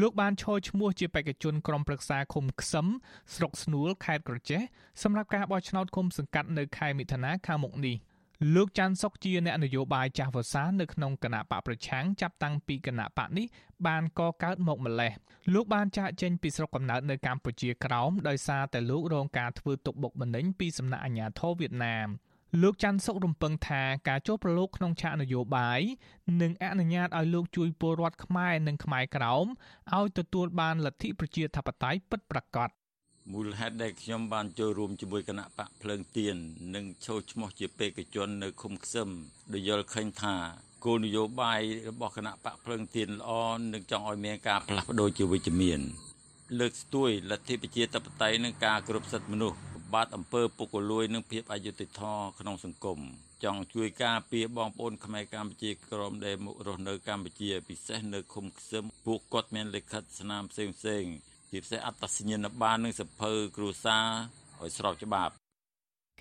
[0.00, 2.86] លោកបានឈរឈ្មោះជាបេក្ខជនក្រុមប្រឹក្សាឃុំខ្សឹម
[3.34, 4.60] ស្រុកស្នួលខេត្តក្រចេះ
[5.02, 7.96] សម្រាប់ការបោះឆ្នោតឃុំសង្កាត់នៅខែមិថុនាខាងមុខនេះ។
[8.54, 13.46] លោកច័ន្ទសុកជាអ្នកនយោបាយចាស់វសានៅក្នុងគណៈបកប្រឆាំងចាប់តាំងពីគណៈបកនេះ
[13.86, 15.12] បានកកើតមកម្លេះ
[15.54, 22.08] លោកបានចាកចេញពីស្រុកកំណើតនៅកម្ពុជាក្រោមដោយសារតែលោករងការធ្វើទុកបុកម្នេញពីសំណាក់អាជ្ញាធរវៀតណាម
[22.62, 25.80] លោកច័ន្ទសុករំពឹងថាការចូលប្រឡូកក្នុងឆាកនយោបាយ
[26.42, 29.46] នឹងអនុញ្ញាតឲ្យលោកជួយពលរដ្ឋខ្មែរនិងខ្មែរក្រោម
[29.96, 32.70] ឲ្យទទួលបានលទ្ធិប្រជាធិបតេយ្យពិតប្រាកដ
[33.32, 36.36] មូលហេតុដែលខ្ញុំបានចូលរួមជាមួយគណៈបកភ្លើងទៀន
[36.74, 39.08] និងចូលឈ្មោះជាបេក្ខជននៅឃុំខ្សឹម
[39.52, 40.34] ដោយយល់ឃើញថា
[40.84, 43.30] គោលនយោបាយរបស់គណៈបកភ្លើងទៀនល្អ
[43.72, 45.80] និងចង់ឲ្យមានការផ្លាស់ប្ដូរជាវិជ្ជមាន
[46.58, 49.58] លើកស្ទួយលទ្ធិប្រជាធិបតេយ្យនិងការគោរពសិទ្ធិមនុស្ស
[49.94, 52.98] បាត់អំពើពុករលួយនិងភាពអយុត្តិធម៌ក្នុងសង្គម
[53.44, 60.64] ចង់ជួយការពារបងប្អូនខ្មែរកម្ពុជាក្រមដែលមករស់នៅកម្ពុជាពិសេសនៅឃុំខ្សឹមពួកគាត់មានលិខិតស្នាមផ្សេ
[61.02, 64.04] ងៗ ជាពិសេសអត្តសញ្ញាណប័ណ្ណនិងសភៅគ្រួសារ
[64.60, 65.32] ឲ្យស្របច្បាប់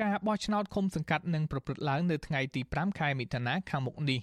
[0.02, 4.20] ការបោះឆ្នោតឃុំសង្កាត់នឹងប្រព្រឹត្តឡើងនៅថ្ងៃទី5ខែមិថុនាខាងមុខនេះ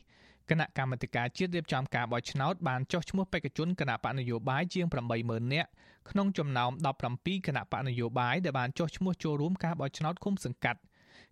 [0.51, 4.87] គណៈកម្មាធិការជាតិរៀបចំការបោះឆ្នោតបានចុះឈ្មោះបេក្ខជនគណៈបកនយោបាយជាង
[5.21, 5.69] 80000នាក់
[6.11, 6.71] ក្នុងចំណោម
[7.09, 10.81] 17គណៈបកនយោបាយដែលបានចុះឈ្មោះចូលរួមការបោះឆ្នោតឃុំសង្កាត់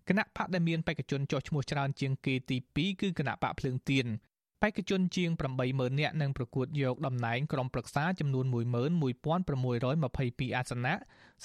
[0.09, 4.34] គណៈបកដែលមានបេក្ខជនចុះឈ្មោះច្រើនជាងគេទី2គឺគណៈបកភ្លើងទៀនបេ
[4.69, 5.29] ក្ខជនជាង
[5.65, 8.55] 80000នាក់នឹងប្រកួតយកតំណែងក្រុមប្រឹក្សាចំនួន11622
[10.57, 10.93] អាសនៈ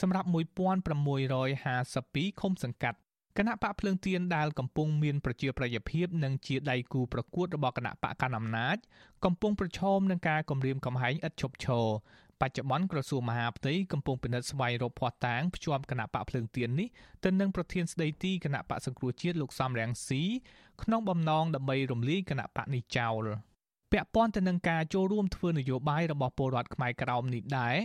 [0.00, 2.98] សម្រាប់1652ឃុំសង្កាត់
[3.38, 8.76] គណៈបកភ្លើងទៀនដែលកំពុងមានប្រជាប្រិយភាពនិងជាដៃគូប្រកួតរបស់គណៈបកកណ្ដាលអំណាច
[9.24, 11.86] កំពុងប្រឈមនឹងការគំរាមកំហែងឥតឈប់ឈរ
[12.40, 16.88] បច្ចុប្បន្នក្រសួងមហាផ្ទៃកំពុងពិនិត្យស្វែងរកភស្តុតាងភ្ជាប់គណៈបកភ្លើងទៀននេះ
[17.24, 20.22] ទៅនឹងប្រធានស្ដីទីគណៈបកសង្គ្រោះជាតិលោកសំរងស៊ី
[20.82, 23.24] ក្នុងបំណងដើម្បីរំលាយគណៈបកនេះចោល
[23.92, 27.76] ពាក់ព័ន្ធទៅនឹងការចូលរួមធ្វើនយោបាយរបស់ពលរដ្ឋខ្មែរក្រោមនេះដែរ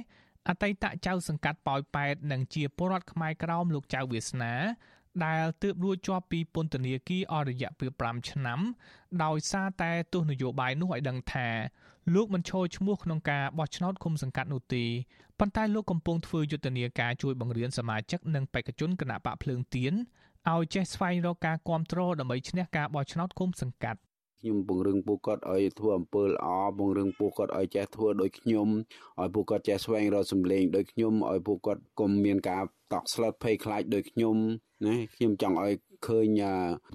[0.47, 4.53] អតីតចៅសង្កាត់ប៉ោយប៉ែតនិងជាពលរដ្ឋខ្មែរក្រោមលោកចៅវាសនា
[5.25, 8.59] ដែលទើបរួចជាប់ពីពន្ធនាគារអស់រយៈពេល5ឆ្នាំ
[9.23, 11.47] ដោយសារតែទស្សនយោបាយនោះឲ្យដឹងថា
[12.13, 14.83] លោកមិនចូលឈ្មោះក្នុងការបោះឆ្នោតគុំសង្កាត់នោះទេ
[15.39, 19.93] ប៉ុន្តែលោកកំពុងធ្វើយុទ្ធនាការជួយបង្រៀនសមាជិកនិងបេក្ខជនគណៈបកភ្លើងទៀន
[20.53, 23.99] ឲ្យចេះស្វែងរកការគ្រប់គ្រងដើម្បីឈ្នះការបោះឆ្នោតគុំសង្កាត់
[24.41, 26.47] ខ្ញុំពង្រឹងពួកគាត់ឲ្យធ្វើអំពើល្អ
[26.77, 28.67] ពង្រឹងពួកគាត់ឲ្យចេះធ្វើដូចខ្ញុំ
[29.21, 34.37] ឲ្យពួកគាត់ចេះស្វែងរកសម្លេងដូចខ្ញុំឲ្យពួកគាត់កុំមានការតក់ស្លុតភ័យខ្លាចដូចខ្ញុំ
[34.85, 35.73] ណាខ្ញុំចង់ឲ្យ
[36.07, 36.41] ឃើញ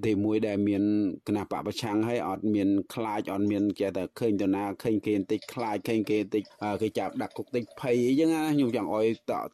[0.07, 0.83] ទីមួយដែលមាន
[1.27, 6.43] គណៈបពប្រឆាំងហើយអត់មានខ្លាចអត់មានចេះតែឃើញទៅណាឃើញគេបន្តិចខ្លាចឃើញគេបន្តិច
[6.83, 9.07] គេចាប់ដាក់គុកតិចភ័យអីចឹងណាខ្ញុំចង់ឲ្យ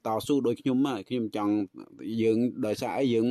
[0.06, 0.78] តស៊ូដូចខ្ញុំ
[1.08, 1.54] ខ្ញុំចង់
[2.22, 3.26] យើងដោយសារអីយើង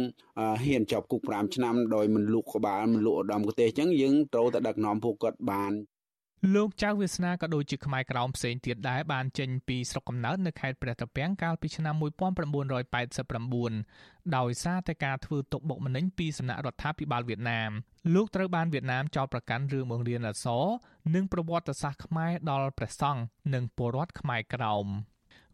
[0.63, 5.73] ហ៊ានជាប់គុក5ឆ្នាំដោយមិនលូកក្បាលមិនលូកឧត្តមប្រទេសចឹងយើងត្រូវតែដឹកនាំពួកគាត់បាន
[6.53, 17.71] លោកចៅវាសនាក៏ដូចជាខ្មែរក្រោមផ្សេងទៀតដែរបានចេញពីស្រុកកំណើតនៅខេត្តព្រះត្រពាំងកាលពីឆ្នាំ1989ដោយសារតែការធ្វើទុកបុកម្នេញពីសំណាក់រដ្ឋាភិបាលវៀតណាម
[18.13, 20.63] លោកត្រូវបានវៀតណាមចោទប្រកាន់រឿងបង្រៀនអក្សរ
[21.15, 23.21] និងប្រវត្តិសាស្ត្រខ្មែរដល់ព្រះសង្ឃ
[23.53, 24.87] និងពលរដ្ឋខ្មែរក្រោម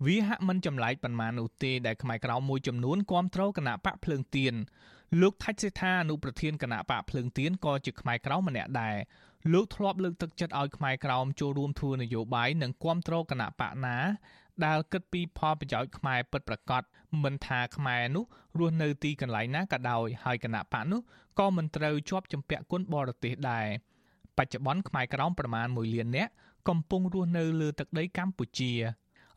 [0.06, 4.54] វាហាក់មិនចម្លែកប៉ុន្មាននោះទេដែលខ្មែរក្រោមមួយចំនួនគាំទ្រគណៈបកភ្លើងទៀន
[5.22, 8.96] លោកថាច់សេដ្ឋាអនុប្រធានគណៈបកភ្លើងទៀនក៏ជាខ្មែរក្រោមម្នាក់ដែរ
[9.50, 13.98] លោកធ្លាប់លើកទឹកចិត្តឲ្យខ្មែរក្រោមចូលរួមធ្វើនយោបាយនិងគាំទ្រគណៈបកណា
[14.66, 16.82] ដែលគិតពីផលប្រយោជន៍ខ្មែរពិតប្រាកដ
[17.24, 18.24] មិនថាខ្មែរនោះ
[18.60, 21.02] រស់នៅទីកន្លែងណាក៏ដោយហើយគណៈបកនោះ
[21.39, 23.68] ក៏មិនត្រូវជាប់ជំពាក់គុណបរទេសដែរ
[24.38, 26.32] បច្ចុប្បន្នខ្មែរក្រោមប្រមាណ1លាននាក់
[26.70, 28.72] កំពុងរស់នៅលើទឹកដីកម្ពុជា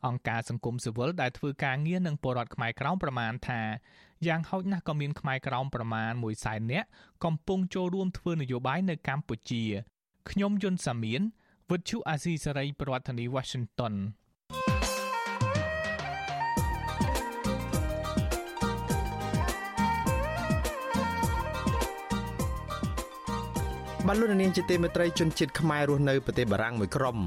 [0.05, 3.61] អង្គការសង្គមស៊ីវិលដែលធ្វើការងារនឹងពលរដ្ឋខ្មែរក្រោមប្រមាណថា
[4.27, 6.87] យ៉ាងហោចណាស់ក៏មានខ្មែរក្រោមប្រមាណ1សែននាក់
[7.25, 9.63] កំពុងចូលរួមធ្វើនយោបាយនៅកម្ពុជា
[10.29, 11.21] ខ្ញុំយុនសាមៀន
[11.71, 13.95] វិទ្យុអាស៊ីសេរីប្រធានាធិបតី Washington
[24.07, 27.17] បានលោកនាងជាទីមេត្រីជនជាតិខ្មែររស់នៅប្រទេសបារាំងមួយក្រុម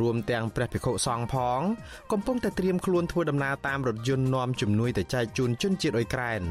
[0.00, 1.60] រួមទាំងព្រះភិក្ខុសង្ឃផង
[2.12, 6.42] កំពុងតែត្រៀមខ្លួនធ្វើដំណើរតាមរថយន្តនាំជំនួយទៅចែកជូនជនជាតិអ៊ុយក្រែន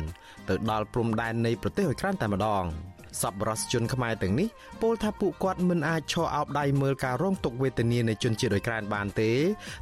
[0.50, 2.66] ទៅដល់ព្រំដែននៃប្រទេសអ៊ុយក្រែនតែម្ដង។
[3.22, 4.48] សប្បុរសជនខ្មែរទាំងនេះ
[4.82, 9.32] ពោលថាពួកគាត់មិនអាចឈរអោបដៃមើលការរងទុក្ខវេទនានៃជនជាតិដោយក្រានបានទេ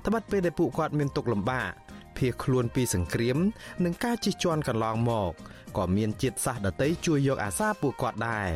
[0.06, 1.72] ត្បិតពេលដែលពួកគាត់មានទុក្ខលំបាក
[2.18, 3.38] ភៀសខ្លួនពីសង្គ្រាម
[3.84, 5.34] និងការជិះជាន់កន្លងមក
[5.78, 8.50] ក៏មានជាតិសាសន៍ដតីជួយយកអាសាពួកគាត់ដែរ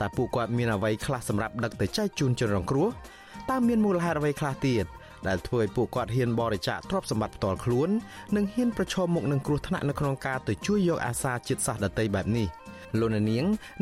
[0.00, 2.88] តែពួកគាត់មានអ្វីខ្លះសម្រាប់ដឹកទៅចែកជូនជនរងគ្រោះ
[3.50, 4.86] តើមានមូលហេតុអ្វីខ្លះទៀត
[5.28, 7.88] ដែលធ្វើឲ្យពួកគាត់ហ៊ានបរិច្ចាគទ្រព្យសម្បត្តិផ្ទាល់ខ្លួន
[8.36, 12.48] និងហ៊ានប្រឈមមុខនឹងគ្រោះថ្នាក់នៅក្នុងការទៅជួយយកអាសាជាតិសាសន៍ដតីបែបនេះ
[13.00, 13.24] លោកនាង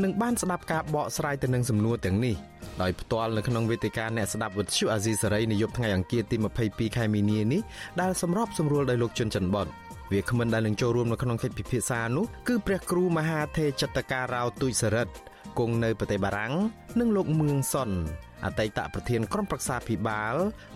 [0.03, 2.35] នឹងបានស្ដាប់ការបកស្រាយទៅនឹងសំណួរទាំងនេះ
[2.83, 6.37] ដោយផ្ទាល់នៅក្នុងវេទិកាអ្នកស្ដាប់វិទ្យុអាស៊ីសេរីនាយប់ថ្ងៃអង្គារទី
[6.67, 7.61] 22ខែមីនានេះ
[8.01, 9.67] ដែលសម្របសម្រួលដោយលោកជុនច័ន្ទបត
[10.13, 15.15] វាគ្មិនដែលនឹងចូលរួមនៅក្នុងកិច្ចពិភាក្សានោះគឺព្រះគ្រូមហាថេរចតការោទុយសរិទ្ធ
[15.59, 16.55] គង់នៅប្រទេសបារាំង
[16.99, 17.91] និងលោកមឿងសុន
[18.45, 20.35] អតីតប្រធានក្រុមប្រឹក្សាភិបាល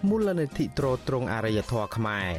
[0.09, 2.33] មូលនិធិត្រួតត្រងអរិយធម៌ខ្មែរ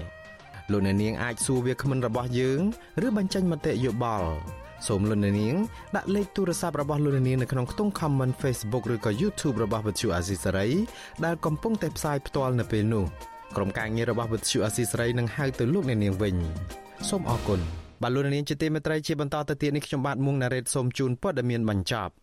[0.72, 2.60] លោកអ្នកនាងអាចសួរវាគ្មិនរបស់យើង
[3.06, 4.32] ឬបញ្ចេញមតិយោបល់
[4.88, 5.56] សូមលោកអ្នកនាង
[5.96, 10.72] ដាក់លេខទូរស័ព្ទរបស់លោកអ្នកនាងនៅក្នុងខ្ទង់ comment Facebook ឬក៏ YouTube របស់ Vuthu Azisaray
[11.26, 13.06] ដែលកំពុងតែផ្សាយផ្ទាល់នៅពេលនេះ
[13.56, 16.36] ក្រុមការងាររបស់ Vuthu Azisaray នឹងហៅទៅលោកអ្នកនាងវិញ
[17.10, 17.60] សូមអរគុណ
[18.02, 22.14] បាទលោកអ្នកនាងជាទីមេត្រីជាបន្តទៅទៀតនេះខ្ញុំបាទមុងណារ៉េតសូមជូនព័ត៌មានបញ្ចប់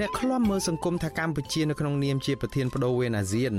[0.00, 3.54] អ្នកខ្លំមើលសង្គមថាកម្ពុជានៅក្នុងនាមជាប្រធានបដូវវេនអាស៊ាន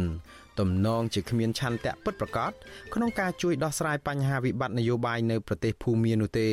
[0.60, 2.51] ទំនងជាគ្មានឆន្ទៈពិតប្រាកដ
[2.93, 6.49] ក្នុងការជួយដោះស្រាយបញ្ហាវិបត្តិនយោបាយនៅប្រទេសភូមានោះទេ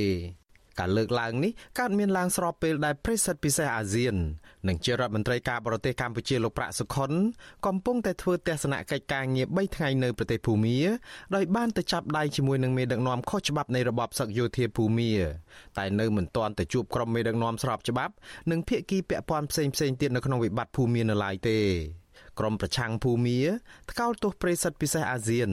[0.81, 4.15] ការលើកឡើងនេះកើតមានឡើងស្របពេលដែលប្រេសិតពិសេសអាស៊ាន
[4.69, 7.13] និងជារដ្ឋមន្ត្រីការបរទេសកម្ពុជាលោកប្រាក់សុខុន
[7.67, 10.79] កំពុងតែធ្វើទស្សនកិច្ចការងារ3ថ្ងៃនៅប្រទេសភូមា
[11.35, 15.13] ដោយបានទៅចាប់ដៃជាមួយនឹងមេដឹកនាំខុសច្បាប់នៃរបបសឹកយោធាភូមា
[15.79, 18.13] តែនៅមិនទាន់ទៅជួបក្រុមមេដឹកនាំស្របច្បាប់
[18.51, 21.59] និងភាគីពាក់ព័ន្ធផ្សេងៗទៀតនៅក្នុងវិបត្តិភូមានៅឡើយទេ
[22.39, 23.39] ក្រមប្រឆាំងភូមា
[23.91, 25.51] ថ្កោលទោសប្រិសិទ្ធពិសេសអាស៊ាន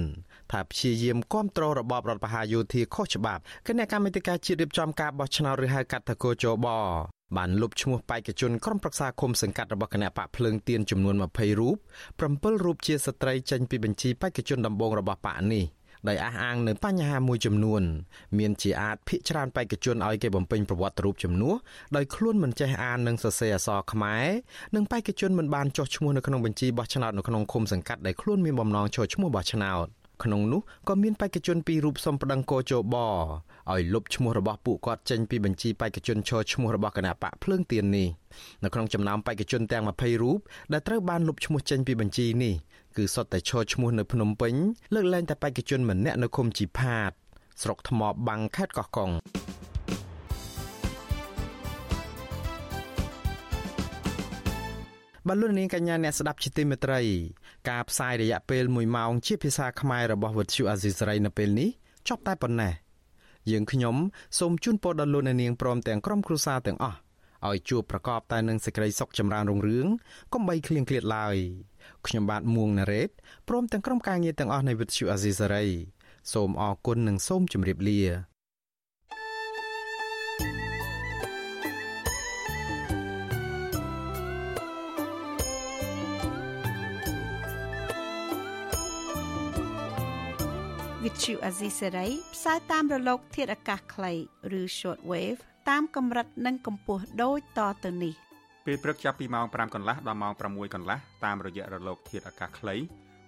[0.52, 6.68] ថាព្យាយាមគ្រប់គ្រងរបបរដ្ឋបហាយោធាខុសច្បាប់គណៈកម្មាធិការជាតិរៀបចំការបោះឆ្នោតឬហៅកាត់ថាកោជប
[7.38, 11.78] បានលុបឈ្មោះបេក្ខជនក្រុមប្រឹក្សាគុំសង្កាត់របស់គណៈបកភ្លើងទៀនចំនួន20រូប
[12.20, 15.66] 7រូបជាស្ត្រីចេញពីបញ្ជីបេក្ខជនដំបូងរបស់បកនេះ
[16.08, 17.82] ដោយអះអាងនៅបញ្ហាមួយចំនួន
[18.40, 21.56] មានជាអាចភិកច្រើនបេក្ខជនឲ្យគេបំពេញប្រវត្តិរូបជំនួស
[21.96, 24.26] ដោយខ្លួនមិនចេះអាននិងសរសេរអក្សរខ្មែរ
[24.76, 29.88] និងបេក្ខជនមិនបានចុះឈ្មោះនៅក្នុងបញ្ជីបោះឆ្នោតនៅក្នុងឃុំសង្កាត់ដែលខ្លួនមានបំណងចុះឈ្មោះបោះឆ្នោត
[30.24, 38.08] ក្នុងនោះក៏មានបេក្ខជនពីររូបសុំប្តឹងកោជបឲ្យលុបឈ្មោះរបស់ពួកគាត់ចេញពីបញ្ជីបេក្ខជនឈរឈ្មោះរបស់គណៈបកភ្លើងទៀននេះ
[38.64, 40.38] នៅក្នុងចំណោមបេក្ខជនទាំង20រូប
[40.74, 42.54] ដែលត្រូវបានលុបឈ្មោះចេញពីបញ្ជីនេះ
[43.00, 44.54] គឺសុទ្ធតែឈរឈ្មោះនៅភ្នំពេញ
[44.94, 47.12] លើកលែងតែបេក្ខជនម្នាក់នៅឃុំជីផាត
[47.62, 49.12] ស្រុកថ្មបាំងខេត្តកោះកុង
[55.28, 57.02] បលូននាងកញ្ញាអ្នកស្ដាប់ជាទីមេត្រី
[57.70, 61.70] ការផ្សាយរយៈពេល1ម៉ោងជាភាសាខ្មែររបស់វិទ្យុអាស៊ីសេរីនៅពេលនេះ
[62.10, 62.74] ចប់តែប៉ុណ្ណេះ
[63.52, 63.96] យើងខ្ញុំ
[64.40, 66.98] សូមជូនពរដល់លោកអ្នកនាងព្រមទាំងក្រុមគ្រួសារទាំងអស់
[67.48, 69.88] ឲ្យជួបប្រកបតែនឹងសេចក្តីសុខចម្រើនរុងរឿង
[70.34, 71.38] កុំបីឃ្លៀងឃ្លាតឡើយ
[72.08, 73.10] ខ្ញុំបាទមួងណារ៉េត
[73.48, 75.66] ព្រមទាំងក្រុមការងារទាំងអស់នៃវិទ្យុអាស៊ីសេរី
[76.34, 78.02] សូមអរគុណនិងសូមជម្រាបលា
[91.04, 94.14] វិទ្យុអាស៊ីសេរីផ្សាយតាមរលក ធាតុអាកាសខ្លី
[94.60, 98.29] ឬ short wave តាមកម្រិតនិងកម្ពស់ដូចតទៅនេះ
[98.66, 102.76] ពេលព្រឹកចាប់ពីម៉ោង5កន្លះដល់ម៉ោង6កន្លះតាមរយៈរលកធាតុអាកាសខ្លី